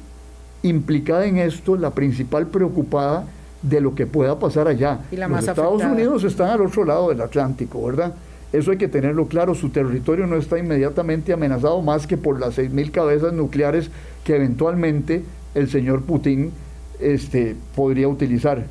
[0.64, 3.26] implicada en esto la principal preocupada
[3.64, 5.00] de lo que pueda pasar allá.
[5.12, 8.14] Los Estados Unidos están al otro lado del Atlántico, ¿verdad?
[8.52, 12.60] Eso hay que tenerlo claro, su territorio no está inmediatamente amenazado más que por las
[12.60, 13.90] 6.000 cabezas nucleares
[14.24, 15.24] que eventualmente
[15.56, 16.52] el señor Putin
[17.00, 18.66] este, podría utilizar.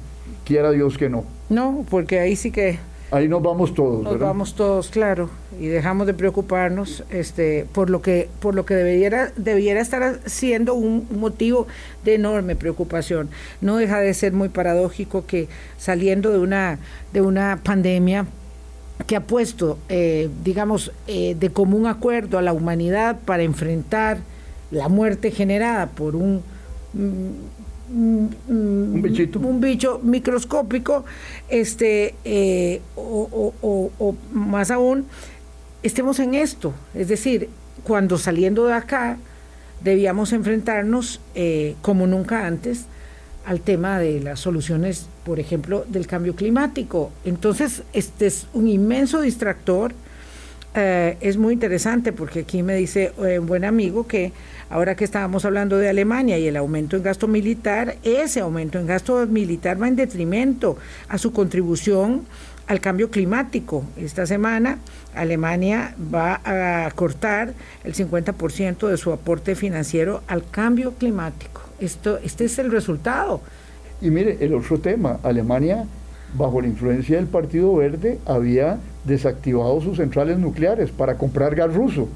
[0.44, 1.24] Quiera Dios que no.
[1.48, 2.78] No, porque ahí sí que
[3.12, 4.02] Ahí nos vamos todos.
[4.02, 5.28] Nos vamos todos, claro,
[5.60, 10.72] y dejamos de preocuparnos este, por lo que, por lo que debiera, debiera estar siendo
[10.72, 11.66] un, motivo
[12.04, 13.28] de enorme preocupación.
[13.60, 16.78] No deja de ser muy paradójico que saliendo de una,
[17.12, 18.24] de una pandemia
[19.06, 24.20] que ha puesto, eh, digamos, eh, de común acuerdo a la humanidad para enfrentar
[24.70, 26.42] la muerte generada por un
[27.92, 29.38] un bichito.
[29.38, 31.04] un bicho microscópico,
[31.48, 35.06] este, eh, o, más aún,
[35.82, 36.72] estemos en esto.
[36.94, 37.48] Es decir,
[37.84, 39.18] cuando saliendo de acá
[39.82, 42.86] debíamos enfrentarnos eh, como nunca antes
[43.44, 47.10] al tema de las soluciones, por ejemplo, del cambio climático.
[47.24, 49.92] Entonces, este es un inmenso distractor.
[50.74, 54.32] Eh, es muy interesante porque aquí me dice un buen amigo que
[54.72, 58.86] Ahora que estábamos hablando de Alemania y el aumento en gasto militar, ese aumento en
[58.86, 60.78] gasto militar va en detrimento
[61.10, 62.22] a su contribución
[62.68, 63.84] al cambio climático.
[63.98, 64.78] Esta semana
[65.14, 67.52] Alemania va a cortar
[67.84, 71.60] el 50% de su aporte financiero al cambio climático.
[71.78, 73.42] Esto, este es el resultado.
[74.00, 75.84] Y mire, el otro tema, Alemania,
[76.32, 82.08] bajo la influencia del Partido Verde, había desactivado sus centrales nucleares para comprar gas ruso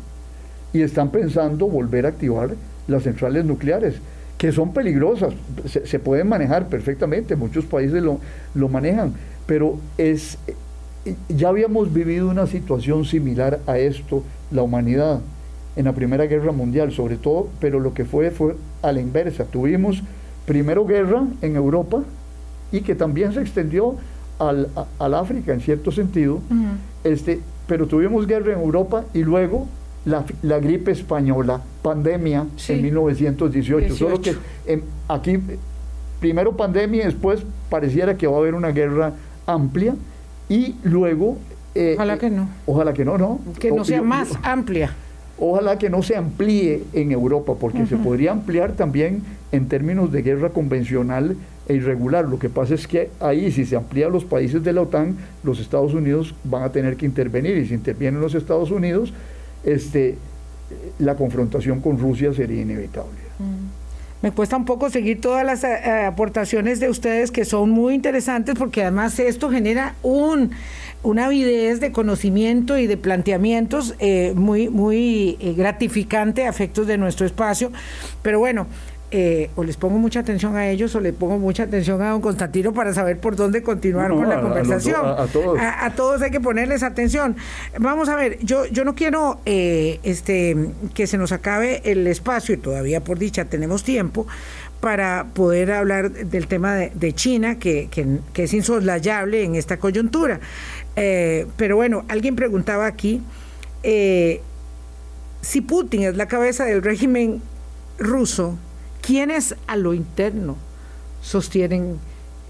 [0.72, 2.50] y están pensando volver a activar
[2.86, 3.96] las centrales nucleares,
[4.38, 5.32] que son peligrosas,
[5.66, 8.20] se, pueden manejar perfectamente, muchos países lo,
[8.54, 9.14] lo manejan,
[9.46, 10.38] pero es,
[11.28, 15.20] ya habíamos vivido una situación similar a esto, la humanidad,
[15.76, 19.44] en la Primera Guerra Mundial, sobre todo, pero lo que fue fue a la inversa.
[19.44, 20.02] Tuvimos
[20.46, 22.02] primero guerra en Europa
[22.72, 23.96] y que también se extendió
[24.38, 24.68] al,
[24.98, 26.40] al África en cierto sentido,
[27.04, 29.66] este, pero tuvimos guerra en Europa y luego
[30.06, 33.94] la, gripe española, pandemia en 1918.
[33.94, 34.34] Solo que
[34.66, 35.38] em, aquí,
[36.20, 39.12] primero pandemia después pareciera que va a haber una guerra
[39.46, 39.94] amplia
[40.48, 41.38] y luego...
[41.74, 42.48] Eh, ojalá que no.
[42.66, 43.40] Ojalá que no, ¿no?
[43.58, 44.94] Que no sea más amplia.
[45.38, 49.22] Ojalá que no se amplíe en Europa, porque se podría ampliar también
[49.52, 51.36] en términos de guerra convencional
[51.68, 52.24] e irregular.
[52.26, 55.16] Lo que pasa es que ahí, si se amplía a los países de la OTAN,
[55.42, 59.12] los Estados Unidos van a tener que intervenir, y si intervienen los Estados Unidos,
[59.64, 60.16] este,
[60.98, 63.18] la confrontación con Rusia sería inevitable.
[63.38, 63.86] Mm.
[64.22, 68.54] Me cuesta un poco seguir todas las eh, aportaciones de ustedes que son muy interesantes
[68.58, 70.52] porque además esto genera un,
[71.02, 76.96] una avidez de conocimiento y de planteamientos eh, muy, muy eh, gratificante a efectos de
[76.96, 77.70] nuestro espacio.
[78.22, 78.66] Pero bueno,
[79.12, 82.20] eh, o les pongo mucha atención a ellos o le pongo mucha atención a don
[82.20, 85.00] Constantino para saber por dónde continuar con la conversación.
[85.04, 86.22] A, todos.
[86.22, 87.36] hay que ponerles atención.
[87.78, 90.56] Vamos a ver, yo, yo no quiero eh, este,
[90.92, 94.26] que se nos acabe el espacio y todavía por dicha tenemos tiempo
[94.80, 100.40] para poder hablar del tema de, China, que, que, es insoslayable en esta coyuntura.
[100.96, 103.22] Eh, pero bueno, alguien preguntaba aquí
[105.46, 107.40] si Putin es la cabeza del régimen
[107.98, 108.58] ruso,
[109.06, 110.56] ¿Quiénes a lo interno
[111.22, 111.96] sostienen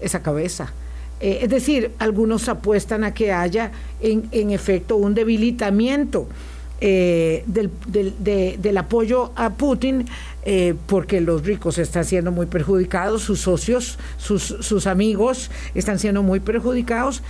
[0.01, 0.73] esa cabeza?
[1.19, 6.27] Eh, es decir, algunos apuestan a que haya en, efecto un debilitamiento
[6.81, 10.07] eh, del, apoyo a Putin
[10.45, 16.39] eh, porque los ricos están siendo muy perjudicados, sus socios, sus, amigos están siendo muy
[16.39, 17.21] perjudicados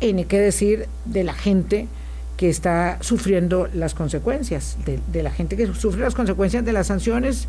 [0.00, 1.88] ni qué decir de la gente
[2.36, 7.48] que está sufriendo las consecuencias, de, la gente que sufre las consecuencias de las sanciones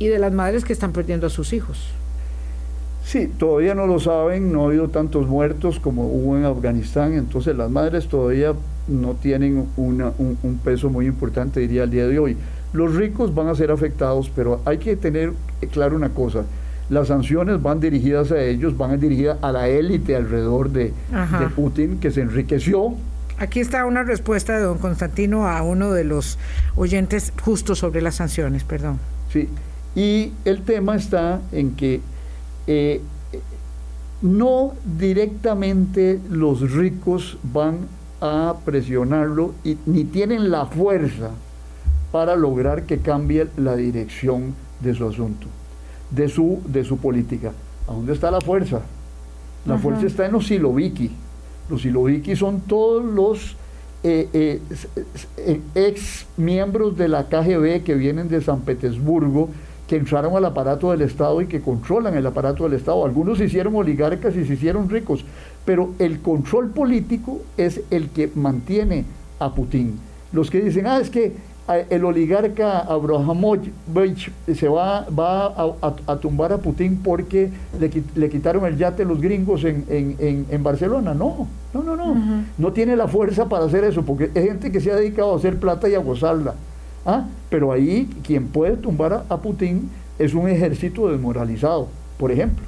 [0.00, 1.86] y de las madres que están perdiendo a sus hijos.
[3.04, 7.56] Sí, todavía no lo saben, no ha habido tantos muertos como hubo en Afganistán, entonces
[7.56, 8.54] las madres todavía
[8.88, 12.36] no tienen un, un, peso muy importante, diría, al día de hoy.
[12.72, 15.32] Los ricos van a ser afectados, pero hay que tener
[15.72, 16.44] claro una cosa,
[16.88, 22.00] las sanciones van dirigidas a ellos, van dirigidas a la élite alrededor de, de Putin,
[22.00, 22.96] que se enriqueció
[23.40, 26.38] Aquí está una respuesta de don Constantino a uno de los
[26.76, 28.98] oyentes justo sobre las sanciones, perdón.
[29.32, 29.48] Sí,
[29.94, 32.00] y el tema está en que
[32.66, 33.00] eh,
[34.22, 37.88] no directamente los ricos van
[38.20, 41.30] a presionarlo y ni tienen la fuerza
[42.12, 45.46] para lograr que cambie la dirección de su asunto,
[46.10, 47.52] de su, de su política.
[47.88, 48.82] ¿A dónde está la fuerza?
[49.66, 51.10] La fuerza está en los siloviki
[51.70, 53.56] los Siloviki son todos los
[54.02, 54.60] eh, eh,
[55.36, 59.50] eh, ex miembros de la KGB que vienen de San Petersburgo,
[59.90, 63.04] que entraron al aparato del Estado y que controlan el aparato del Estado.
[63.04, 65.24] Algunos se hicieron oligarcas y se hicieron ricos,
[65.64, 69.04] pero el control político es el que mantiene
[69.40, 69.98] a Putin.
[70.30, 71.32] Los que dicen, ah, es que
[71.88, 75.72] el oligarca Abrahamovich se va, va
[76.06, 77.50] a, tumbar a Putin porque
[78.14, 81.14] le, quitaron el yate a los gringos en, Barcelona.
[81.14, 82.44] No, no, no, no.
[82.56, 85.36] No tiene la fuerza para hacer eso, porque es gente que se ha dedicado a
[85.36, 86.54] hacer plata y a gozarla.
[87.04, 87.26] ¿Ah?
[87.48, 91.88] Pero ahí quien puede tumbar a, Putin es un ejército desmoralizado,
[92.18, 92.64] por ejemplo.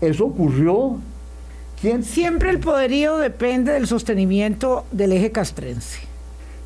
[0.00, 0.96] Eso ocurrió.
[1.80, 2.02] ¿Quién?
[2.04, 6.00] Siempre el poderío depende del sostenimiento del eje castrense.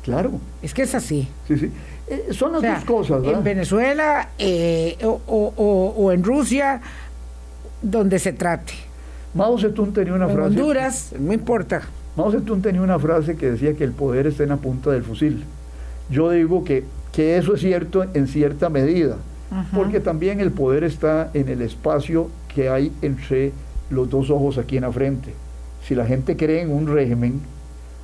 [0.03, 0.39] Claro.
[0.61, 1.27] Es que es así.
[1.47, 1.71] Sí, sí.
[2.07, 3.39] Eh, son las dos cosas, ¿verdad?
[3.39, 6.79] En Venezuela eh, o, en Rusia,
[7.81, 8.73] donde se trate.
[9.33, 10.47] Mao Zedong tenía una en frase.
[10.49, 11.81] Honduras, no importa.
[12.15, 15.03] Mao Zedong tenía una frase que decía que el poder está en la punta del
[15.03, 15.43] fusil.
[16.09, 19.17] Yo digo que, que eso es cierto en cierta medida,
[19.73, 23.51] porque también el poder está en el espacio que hay entre
[23.89, 25.33] los dos ojos aquí en la frente.
[25.87, 27.41] Si la gente cree en un régimen,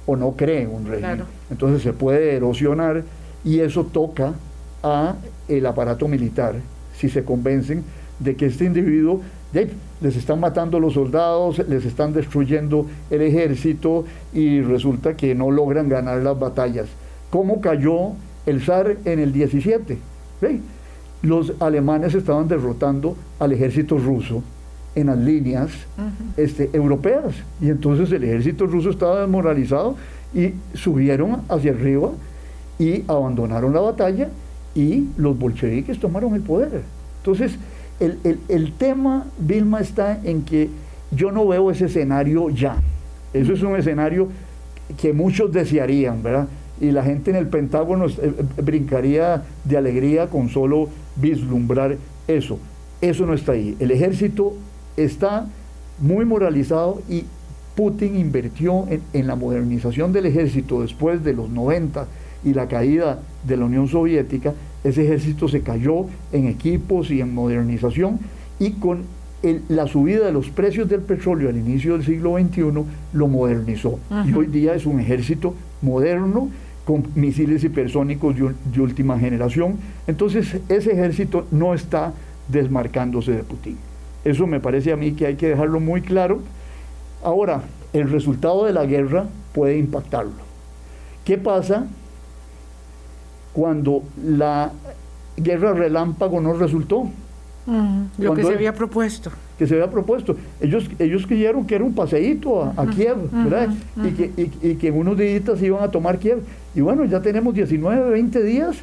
[0.05, 1.23] o no cree en un régimen.
[1.49, 3.03] Entonces se puede erosionar
[3.43, 4.33] y eso toca
[4.83, 5.15] a
[5.47, 6.55] el aparato militar
[6.97, 7.83] si se convencen
[8.19, 9.21] de que este individuo
[10.01, 15.89] les están matando los soldados, les están destruyendo el ejército y resulta que no logran
[15.89, 16.87] ganar las batallas.
[17.31, 18.11] ¿Cómo cayó
[18.45, 19.97] el zar en el 17?
[21.23, 24.43] Los alemanes estaban derrotando al ejército ruso
[24.95, 25.71] en las líneas
[26.37, 27.33] este, europeas.
[27.61, 29.95] Y entonces el ejército ruso estaba desmoralizado
[30.33, 32.11] y subieron hacia arriba
[32.77, 34.29] y abandonaron la batalla
[34.75, 36.81] y los bolcheviques tomaron el poder.
[37.19, 37.53] Entonces,
[37.99, 38.17] el,
[38.49, 40.69] el, tema, Vilma, está en que
[41.11, 42.77] yo no veo ese escenario ya.
[43.33, 44.29] Eso es un escenario
[44.99, 46.47] que muchos desearían, ¿verdad?
[46.81, 51.95] Y la gente en el Pentágono eh, brincaría de alegría con solo vislumbrar
[52.27, 52.59] eso.
[52.99, 53.77] Eso no está ahí.
[53.79, 54.53] El ejército
[54.97, 55.47] está
[55.99, 57.23] muy moralizado y
[57.75, 62.07] Putin invirtió en, la modernización del ejército después de los 90
[62.43, 64.53] y la caída de la Unión Soviética,
[64.83, 68.19] ese ejército se cayó en equipos y en modernización
[68.59, 69.03] y con
[69.69, 72.61] la subida de los precios del petróleo al inicio del siglo XXI
[73.13, 73.99] lo modernizó.
[74.27, 76.49] Y hoy día es un ejército moderno
[76.85, 79.77] con misiles hipersónicos de última generación.
[80.07, 82.13] Entonces ese ejército no está
[82.47, 83.77] desmarcándose de Putin.
[84.23, 86.41] Eso me parece a mí que hay que dejarlo muy claro.
[87.23, 87.63] Ahora,
[87.93, 90.51] el resultado de la guerra puede impactarlo.
[91.25, 91.87] ¿Qué pasa
[93.53, 94.71] cuando la
[95.37, 97.09] guerra relámpago no resultó?
[98.17, 99.31] lo que se había propuesto.
[99.61, 100.35] Que se había propuesto.
[100.59, 103.69] Ellos, ellos creyeron que era un paseíto a, Kiev, ¿verdad?
[104.03, 106.39] y, que, y, que en unos días iban a tomar Kiev.
[106.73, 108.77] Y bueno, ya tenemos 19, 20 días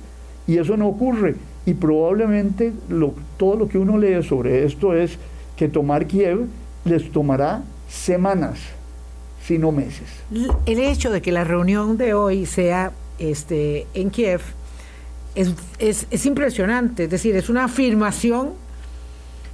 [0.47, 1.35] y eso no ocurre.
[1.67, 5.19] Y probablemente lo, todo lo que uno lee sobre esto es
[5.57, 6.47] que tomar Kiev
[6.85, 8.61] les tomará semanas,
[9.45, 10.07] si no meses.
[10.65, 14.43] El hecho de que la reunión de hoy sea este, en Kiev
[15.35, 18.51] es, es, impresionante, es decir, es una afirmación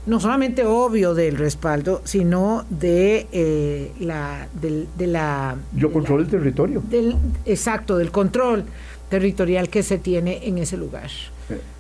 [0.07, 4.48] no solamente obvio del respaldo, sino de eh, la...
[4.61, 6.82] De, la Yo controlo el territorio.
[6.88, 8.64] Del, exacto, del control
[9.09, 11.11] territorial que se tiene en ese lugar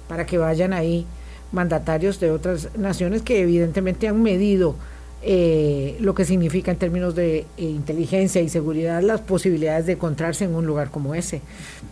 [0.08, 1.06] para que vayan ahí
[1.52, 4.76] mandatarios de otras naciones que evidentemente han medido
[5.22, 10.44] eh, lo que significa en términos de eh, inteligencia y seguridad las posibilidades de encontrarse
[10.44, 11.40] en un lugar como ese,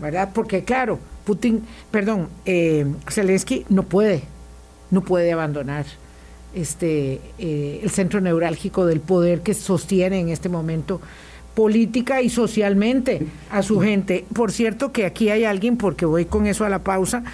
[0.01, 0.31] ¿verdad?
[0.35, 4.25] Porque claro, Putin, perdón, eh, Zelensky no puede,
[4.91, 5.87] no puede abandonar
[6.55, 11.01] este, eh, el centro neurálgico del poder que sostiene en este momento
[11.55, 14.25] política y socialmente a su gente.
[14.35, 17.25] Por cierto que aquí hay alguien, porque voy con eso a la pausa,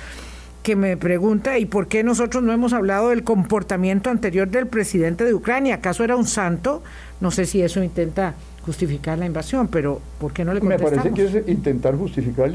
[0.63, 5.25] que me pregunta, ¿y por qué nosotros no hemos hablado del comportamiento anterior del presidente
[5.25, 5.77] de Ucrania?
[5.77, 6.83] ¿Acaso era un santo?
[7.21, 8.35] No sé si eso intenta
[8.69, 10.93] justificar la invasión, pero ¿por qué no le contestamos?
[10.93, 12.53] Me parece que es intentar justificar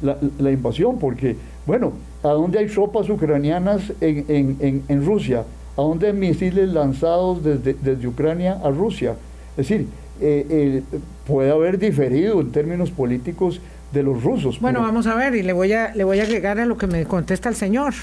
[0.00, 1.36] la, invasión, porque,
[1.66, 1.92] bueno,
[2.22, 5.44] ¿a dónde hay tropas ucranianas en, en, Rusia?
[5.80, 9.14] ¿A dónde hay misiles lanzados desde, desde Ucrania a Rusia?
[9.56, 9.86] Es decir,
[10.20, 10.82] eh, eh,
[11.26, 14.60] puede haber diferido en términos políticos de los rusos.
[14.60, 16.86] Bueno, vamos a ver, y le voy a, le voy a agregar a lo que
[16.86, 17.94] me contesta el señor.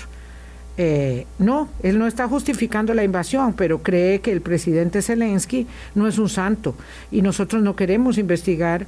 [0.76, 6.08] Eh, no, él no está justificando la invasión, pero cree que el presidente Zelensky no
[6.08, 6.74] es un santo
[7.12, 8.88] y nosotros no queremos investigar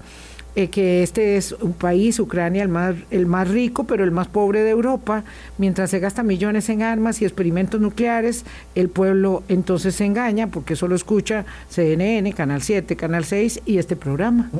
[0.59, 4.27] eh, que este es un país, Ucrania, el más, el más rico, pero el más
[4.27, 5.23] pobre de Europa,
[5.57, 8.43] mientras se gasta millones en armas y experimentos nucleares,
[8.75, 13.95] el pueblo entonces se engaña porque solo escucha CNN, Canal 7, Canal 6 y este
[13.95, 14.51] programa.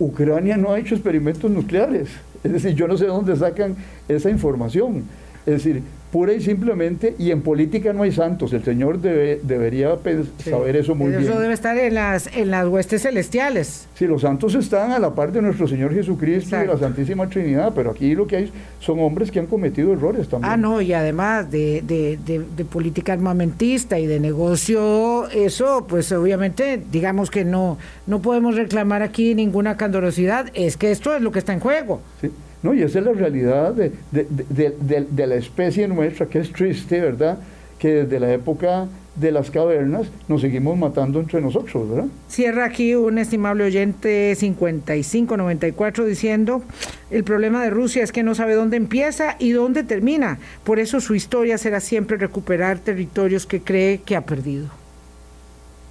[0.00, 2.08] Ucrania no ha hecho experimentos nucleares,
[2.42, 3.76] es decir, yo no sé dónde sacan
[4.08, 5.04] esa información.
[5.46, 9.96] Es decir, pura y simplemente, y en política no hay santos, el Señor debe, debería
[10.38, 11.22] saber eso muy bien.
[11.22, 13.86] Eso debe estar en las, en las huestes celestiales.
[13.94, 17.28] Sí, los santos están a la par de nuestro Señor Jesucristo y de la Santísima
[17.28, 20.52] Trinidad, pero aquí lo que hay son hombres que han cometido errores también.
[20.52, 26.80] Ah, no, y además de, de, de, política armamentista y de negocio, eso pues obviamente
[26.90, 31.38] digamos que no, no podemos reclamar aquí ninguna candorosidad, es que esto es lo que
[31.38, 32.00] está en juego.
[32.20, 32.30] Sí.
[32.62, 37.38] No, y esa es la realidad de, de, la especie nuestra, que es triste, ¿verdad?
[37.78, 42.06] Que desde la época de las cavernas nos seguimos matando entre nosotros, ¿verdad?
[42.28, 46.62] Cierra aquí un estimable oyente 5594 diciendo,
[47.10, 51.00] el problema de Rusia es que no sabe dónde empieza y dónde termina, por eso
[51.00, 54.66] su historia será siempre recuperar territorios que cree que ha perdido.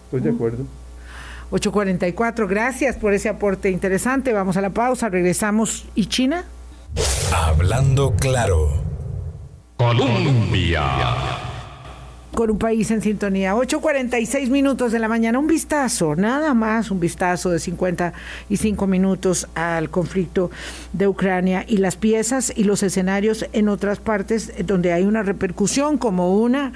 [0.06, 0.66] Estoy de acuerdo.
[1.50, 5.88] 844, gracias por ese aporte interesante, vamos a la pausa, regresamos.
[5.96, 6.46] ¿Y China?
[7.34, 8.70] Hablando claro.
[9.78, 10.84] Colombia.
[12.34, 13.56] Con un país en sintonía.
[13.56, 15.40] 8.46 minutos de la mañana.
[15.40, 20.52] Un vistazo, nada más un vistazo de 55 minutos al conflicto
[20.94, 25.98] de Ucrania y las piezas y los escenarios en otras partes donde hay una repercusión
[25.98, 26.74] como una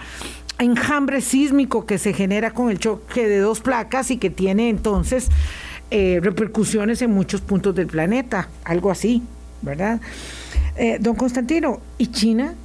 [0.60, 5.30] enjambre sísmico que se genera con el choque de dos placas y que tiene entonces
[5.90, 9.24] eh, repercusiones en muchos puntos del planeta, algo así.
[9.62, 10.00] ¿Verdad?
[10.76, 12.56] Eh, don Constantino, ¿y China?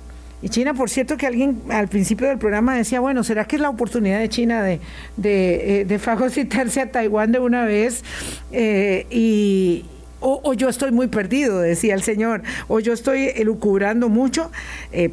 [0.43, 3.63] Y China, por cierto, que alguien al principio del programa decía, bueno, ¿será que es
[3.63, 4.81] la oportunidad de China de,
[5.17, 8.05] de, eh, fagocitarse a Taiwán de una vez?
[8.53, 9.87] Eh, y,
[10.21, 14.51] o, yo estoy muy perdido, decía el señor, o yo estoy elucubrando mucho,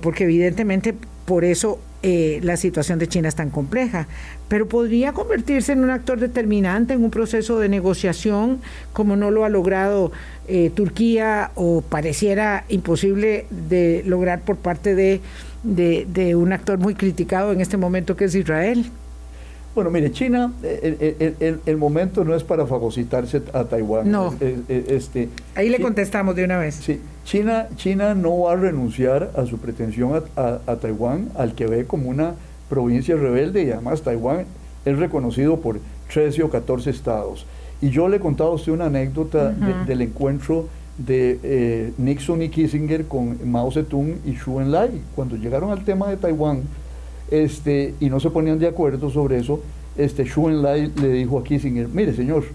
[0.01, 4.07] porque evidentemente por eso la situación de China es tan compleja
[4.54, 8.60] pero podría convertirse en un actor determinante en un proceso de negociación
[8.93, 10.12] como no lo ha logrado
[10.47, 15.22] eh, Turquía o pareciera imposible de lograr por parte de,
[15.64, 18.86] de, un actor muy criticado en este momento que es Israel.
[19.74, 24.12] Bueno, mire, China, el, el, momento no es para fagocitarse a Taiwán.
[24.12, 24.36] No.
[24.70, 26.76] este, Ahí le contestamos de una vez.
[26.76, 31.66] Sí, China, China no va a renunciar a su pretensión a, a Taiwán, al que
[31.66, 32.36] ve como una
[32.70, 34.45] provincia rebelde y además Taiwán
[34.86, 35.80] es reconocido por
[36.11, 37.45] 13 o 14 estados.
[37.82, 42.49] Y yo le he contado a usted una anécdota del encuentro de eh, Nixon y
[42.49, 45.01] Kissinger con Mao Zedong y Xu Enlai.
[45.16, 46.61] Cuando llegaron al tema de Taiwán
[47.32, 49.59] este, y no se ponían de acuerdo sobre eso,
[49.97, 52.45] este, Xu Enlai le dijo a Kissinger, mire señor,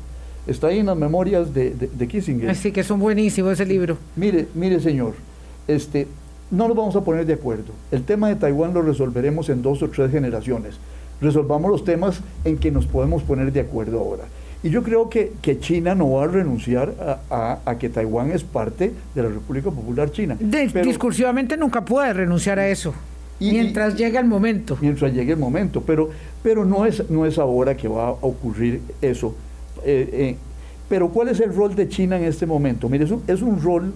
[0.46, 2.48] está ahí en las memorias de, de, Kissinger.
[2.48, 3.98] Así que son buenísimos ese libro.
[4.16, 5.14] Mire, mire señor,
[5.66, 6.06] este,
[6.50, 7.72] no nos vamos a poner de acuerdo.
[7.90, 10.76] El tema de Taiwán lo resolveremos en dos o tres generaciones.
[11.20, 14.24] Resolvamos los temas en que nos podemos poner de acuerdo ahora.
[14.62, 16.92] Y yo creo que, que China no va a renunciar
[17.30, 20.36] a, que Taiwán es parte de la República Popular China.
[20.82, 22.92] discursivamente nunca puede renunciar a eso.
[23.38, 24.76] mientras llegue el momento.
[24.80, 25.82] Mientras llegue el momento.
[25.82, 26.10] Pero,
[26.42, 29.34] pero no, es, no es ahora que va a ocurrir eso.
[29.84, 30.36] Eh, eh,
[30.88, 32.88] pero ¿cuál es el rol de China en este momento?
[32.88, 33.92] Mire, es un rol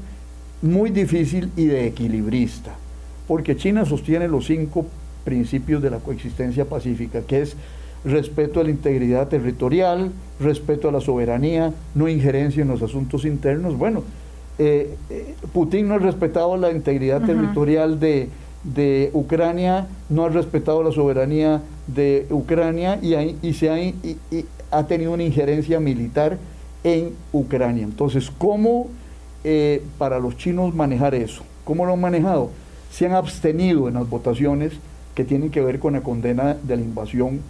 [0.62, 2.74] muy difícil y de equilibrista,
[3.26, 4.86] porque China sostiene los cinco
[5.24, 7.56] principios de la coexistencia pacífica, que es
[8.04, 13.76] respeto a la integridad territorial, respeto a la soberanía, no injerencia en los asuntos internos.
[13.76, 14.02] Bueno,
[14.58, 18.30] eh, eh, Putin no ha respetado la integridad territorial de,
[19.12, 24.18] Ucrania, no ha respetado la soberanía de Ucrania y, y se ha, y
[24.70, 26.38] ha tenido una injerencia militar
[26.84, 27.84] en Ucrania.
[27.84, 28.88] Entonces, ¿cómo
[29.44, 31.42] eh, para los chinos manejar eso.
[31.64, 32.50] ¿Cómo lo han manejado?
[32.90, 34.72] Se han abstenido en las votaciones
[35.14, 37.40] que tienen que ver con la condena de la invasión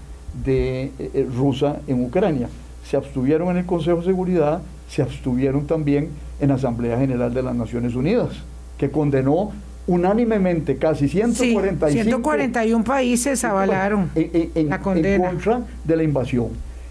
[0.44, 2.48] de, eh, eh, rusa en Ucrania.
[2.88, 6.08] Se abstuvieron en el Consejo de Seguridad, se abstuvieron también
[6.40, 8.30] en la Asamblea General de las Naciones Unidas,
[8.78, 9.52] que condenó
[9.86, 15.16] unánimemente casi 145 141 países avalaron en, la condena.
[15.16, 16.48] en contra de la invasión.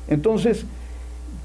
[0.08, 0.66] Entonces,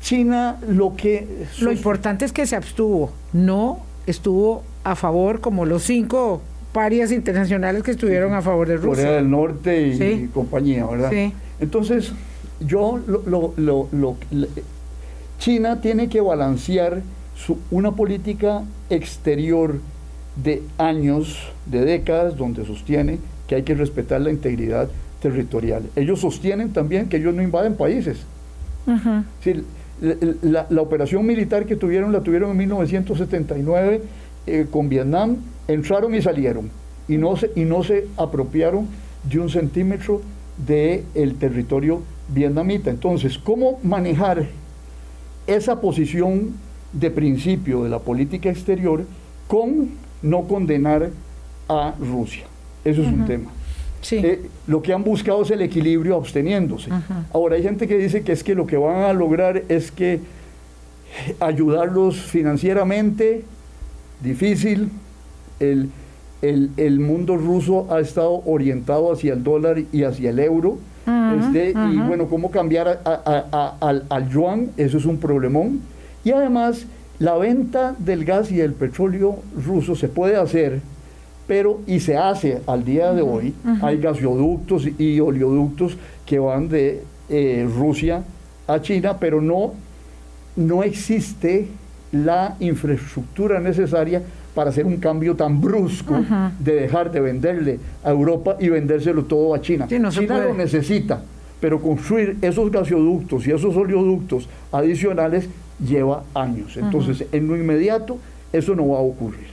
[0.00, 1.46] China lo que...
[1.60, 6.40] Lo importante es que se abstuvo, no estuvo a favor como los cinco
[6.72, 9.04] parias internacionales que estuvieron a favor de Rusia.
[9.04, 11.10] Corea del Norte y, compañía, ¿verdad?
[11.10, 11.32] Sí.
[11.58, 12.12] Entonces,
[12.60, 14.16] yo lo, lo, lo,
[15.38, 17.02] China tiene que balancear
[17.34, 19.80] su, una política exterior
[20.36, 23.18] de años, de décadas, donde sostiene
[23.48, 24.88] que hay que respetar la integridad
[25.20, 25.82] territorial.
[25.96, 28.18] Ellos sostienen también que ellos no invaden países.
[30.00, 34.02] La, la, operación militar que tuvieron la tuvieron en 1979
[34.46, 35.38] eh, con Vietnam,
[35.68, 36.70] entraron y salieron
[37.08, 38.86] y no se, y no se apropiaron
[39.24, 40.20] de un centímetro
[40.66, 42.90] del el territorio vietnamita.
[42.90, 44.46] Entonces, ¿cómo manejar
[45.46, 46.54] esa posición
[46.92, 49.04] de principio de la política exterior
[49.48, 49.90] con
[50.22, 51.10] no condenar
[51.68, 52.44] a Rusia?
[52.84, 53.50] Eso es un tema.
[54.12, 56.90] Eh, lo que han buscado es el equilibrio absteniéndose.
[57.32, 60.20] Ahora hay gente que dice que es que lo que van a lograr es que
[61.40, 63.44] ayudarlos financieramente,
[64.22, 64.90] difícil,
[65.60, 65.90] el,
[66.42, 70.78] el, mundo ruso ha estado orientado hacia el dólar y hacia el euro.
[71.40, 75.80] Este, y bueno, cómo cambiar al, al yuan, eso es un problemón.
[76.24, 76.86] Y además,
[77.18, 80.80] la venta del gas y del petróleo ruso se puede hacer,
[81.46, 83.54] pero y se hace al día de hoy.
[83.82, 88.22] Hay gasoductos y oleoductos que van de eh, Rusia
[88.66, 89.74] a China, pero no,
[90.56, 91.68] no existe
[92.12, 94.22] la infraestructura necesaria
[94.54, 96.14] para hacer un cambio tan brusco
[96.58, 99.86] de dejar de venderle a Europa y vendérselo todo a China.
[99.86, 101.20] China lo necesita,
[101.60, 106.76] pero construir esos gasoductos y esos oleoductos adicionales lleva años.
[106.76, 108.18] Entonces, en lo inmediato,
[108.52, 109.46] eso no va a ocurrir.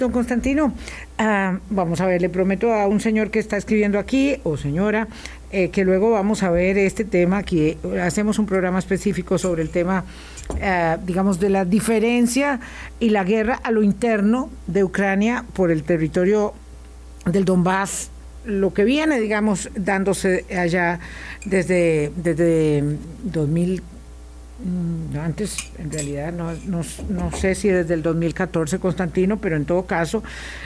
[0.00, 0.72] Don Constantino,
[1.18, 5.08] ah, vamos a ver, le prometo a un señor que está escribiendo aquí, o señora,
[5.52, 9.68] eh, que luego vamos a ver este tema, que hacemos un programa específico sobre el
[9.68, 10.04] tema,
[10.58, 12.60] eh, digamos, de la diferencia
[12.98, 16.54] y la guerra a lo interno de Ucrania por el territorio
[17.26, 18.08] del Donbass.
[18.46, 20.98] Lo que viene, digamos, dándose allá
[21.44, 23.99] desde, desde 2000, Mm,
[25.18, 30.22] antes, en realidad, no, no, sé si desde el 2014, Constantino, pero en todo caso,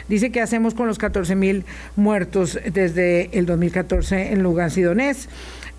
[0.09, 1.64] dice que hacemos con los 14 mil
[1.97, 5.30] muertos desde el 2014 en Lugansk y Donetsk.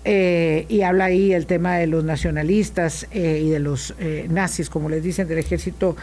[0.08, 4.70] Eh, y habla ahí el tema de los nacionalistas eh, y de los eh, nazis,
[4.70, 5.96] como les dicen, del ejército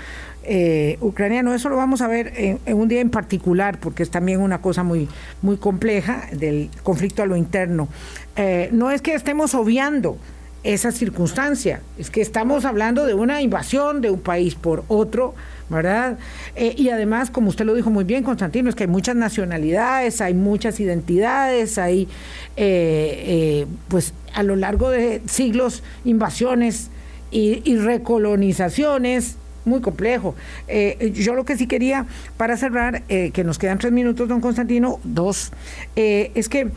[0.99, 1.53] ucraniano.
[1.53, 4.59] Eso lo vamos a ver en, en, un día en particular, porque es también una
[4.59, 5.07] cosa muy,
[5.41, 7.87] muy compleja del conflicto a lo interno.
[8.71, 10.17] no es que estemos obviando
[10.63, 11.81] esa circunstancia.
[11.97, 15.35] Es que estamos hablando de una invasión de un país por otro,
[15.69, 16.17] ¿verdad?
[16.55, 20.21] Eh, y además, como usted lo dijo muy bien, Constantino, es que hay muchas nacionalidades,
[20.21, 22.03] hay muchas identidades, hay,
[22.55, 26.89] eh, eh, pues, a lo largo de siglos, invasiones
[27.31, 29.37] y, y recolonizaciones.
[29.65, 30.35] Muy complejo.
[31.13, 32.05] yo lo que sí quería,
[32.35, 35.53] para cerrar, que nos quedan tres minutos, don Constantino, dos,
[35.95, 36.69] es que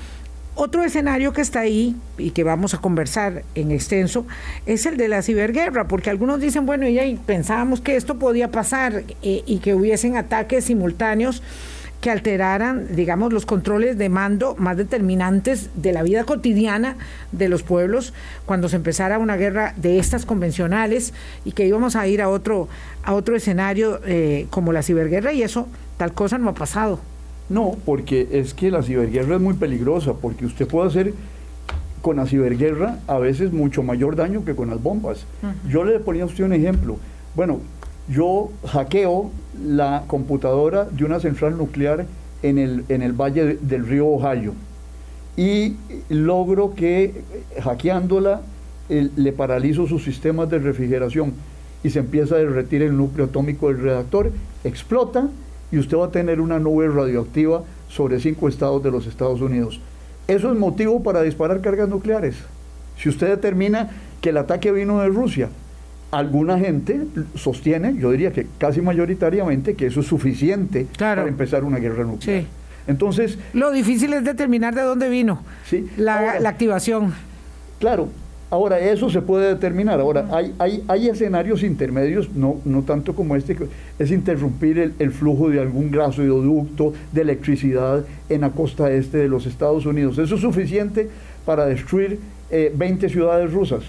[0.57, 4.27] otro escenario que está ahí y que vamos a conversar en extenso
[4.65, 9.05] es el de la ciberguerra, porque algunos dicen, bueno, ya pensábamos que esto podía pasar
[9.23, 11.43] eh, y que hubiesen ataques simultáneos
[12.01, 16.97] que alteraran, digamos, los controles de mando más determinantes de la vida cotidiana
[17.33, 18.15] de los pueblos
[18.47, 21.13] cuando se empezara una guerra de estas convencionales
[21.45, 22.69] y que íbamos a ir a otro,
[23.03, 27.01] a otro escenario eh, como la ciberguerra y eso, tal cosa no ha pasado.
[27.49, 31.15] No, porque es que la ciberguerra es muy peligrosa, porque usted puede hacer
[32.03, 35.27] con la ciberguerra a veces mucho mayor daño que con las bombas.
[35.69, 36.99] Yo le ponía a usted un ejemplo.
[37.35, 37.61] Bueno,
[38.09, 39.31] yo hackeo
[39.65, 42.07] la computadora de una central nuclear
[42.43, 44.55] en el, en el valle del río Ohio
[45.37, 45.77] y
[46.09, 47.23] logro que
[47.61, 48.43] hackeándola
[48.89, 51.35] le paralizo sus sistemas de refrigeración
[51.83, 54.33] y se empieza a derretir el núcleo atómico del reactor,
[54.65, 55.29] explota
[55.71, 59.81] y usted va a tener una nube radioactiva sobre cinco estados de los Estados Unidos.
[60.29, 62.37] Eso es motivo para disparar cargas nucleares.
[62.99, 63.91] Si usted determina
[64.21, 65.49] que el ataque vino de Rusia,
[66.11, 67.01] alguna gente
[67.35, 72.45] sostiene, yo diría que casi mayoritariamente, que eso es suficiente para empezar una guerra nuclear.
[72.87, 73.39] Entonces.
[73.53, 75.43] Lo difícil es determinar de dónde vino
[75.97, 77.15] la, la activación.
[77.79, 78.09] Claro.
[78.57, 80.01] Ahora, eso se puede determinar.
[80.01, 83.67] Ahora, hay, hay, hay escenarios intermedios, no, no tanto como este, que
[83.99, 89.29] es interrumpir el, el flujo de algún gasoducto de electricidad en la costa este de
[89.29, 90.19] los Estados Unidos.
[90.19, 91.09] Eso es suficiente
[91.45, 92.19] para destruir
[92.51, 93.83] 20 ciudades rusas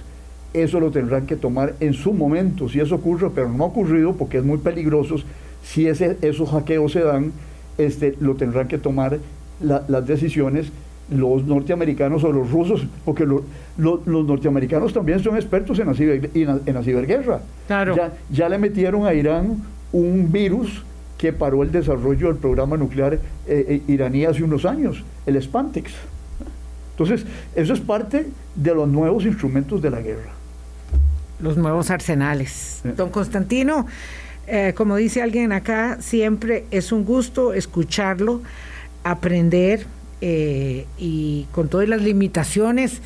[0.53, 4.13] eso lo tendrán que tomar en su momento, si eso ocurre, pero no ha ocurrido
[4.13, 5.17] porque es muy peligroso.
[5.63, 7.33] Si ese, esos hackeos se dan,
[7.77, 9.19] este, lo tendrán que tomar
[9.59, 10.71] las decisiones
[11.09, 16.83] los norteamericanos o los rusos, porque los norteamericanos también son expertos en la, en la,
[16.83, 17.41] ciberguerra.
[17.67, 17.95] Claro.
[17.95, 20.83] Ya, ya, le metieron a Irán un virus
[21.17, 25.93] que paró el desarrollo del programa nuclear eh, eh, iraní hace unos años, el Spantex.
[26.91, 30.37] Entonces, eso es parte de los nuevos instrumentos de la guerra
[31.39, 32.81] los nuevos arsenales.
[32.95, 33.85] Don Constantino,
[34.47, 38.41] eh, como dice alguien acá, siempre es un gusto escucharlo,
[39.03, 39.85] aprender
[40.21, 43.01] eh, y con todas las limitaciones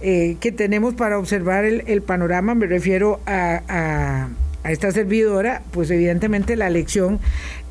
[0.00, 4.28] eh, que tenemos para observar el, panorama, me refiero a
[4.64, 7.20] a esta servidora, pues evidentemente la lección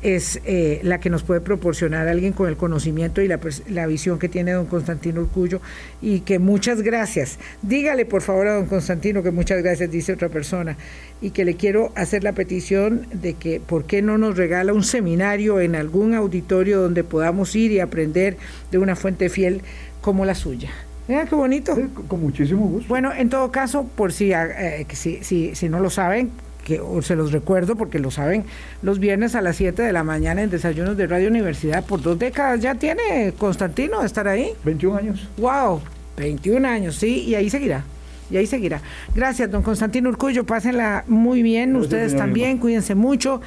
[0.04, 4.18] es eh, la que nos puede proporcionar alguien con el conocimiento y la, la, visión
[4.18, 5.62] que tiene don Constantino Urcullo
[6.02, 7.38] y que muchas gracias.
[7.62, 10.76] Dígale por favor a don Constantino que muchas gracias, dice otra persona,
[11.22, 14.84] y que le quiero hacer la petición de que por qué no nos regala un
[14.84, 18.36] seminario en algún auditorio donde podamos ir y aprender
[18.70, 19.62] de una fuente fiel
[20.02, 20.70] como la suya.
[21.08, 21.76] Mira qué bonito.
[22.08, 22.88] con muchísimo gusto.
[22.88, 26.30] Bueno, en todo caso, por si, eh, si, si, si no lo saben,
[26.64, 28.44] que se los recuerdo porque lo saben,
[28.82, 32.18] los viernes a las 7 de la mañana en Desayunos de Radio Universidad, por dos
[32.18, 34.52] décadas ya tiene Constantino estar ahí.
[34.64, 35.28] 21 años.
[35.36, 35.80] ¡Wow!
[36.16, 37.84] 21 años, sí, y ahí seguirá.
[38.30, 38.80] Y ahí seguirá.
[39.14, 40.44] Gracias, don Constantino Urcullo.
[40.44, 41.76] Pásenla muy bien.
[41.76, 42.58] Ustedes también.
[42.58, 43.42] Cuídense mucho.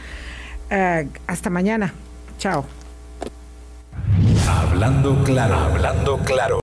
[0.69, 1.93] Eh, hasta mañana.
[2.37, 2.65] Chao.
[4.47, 6.55] Hablando claro, hablando claro.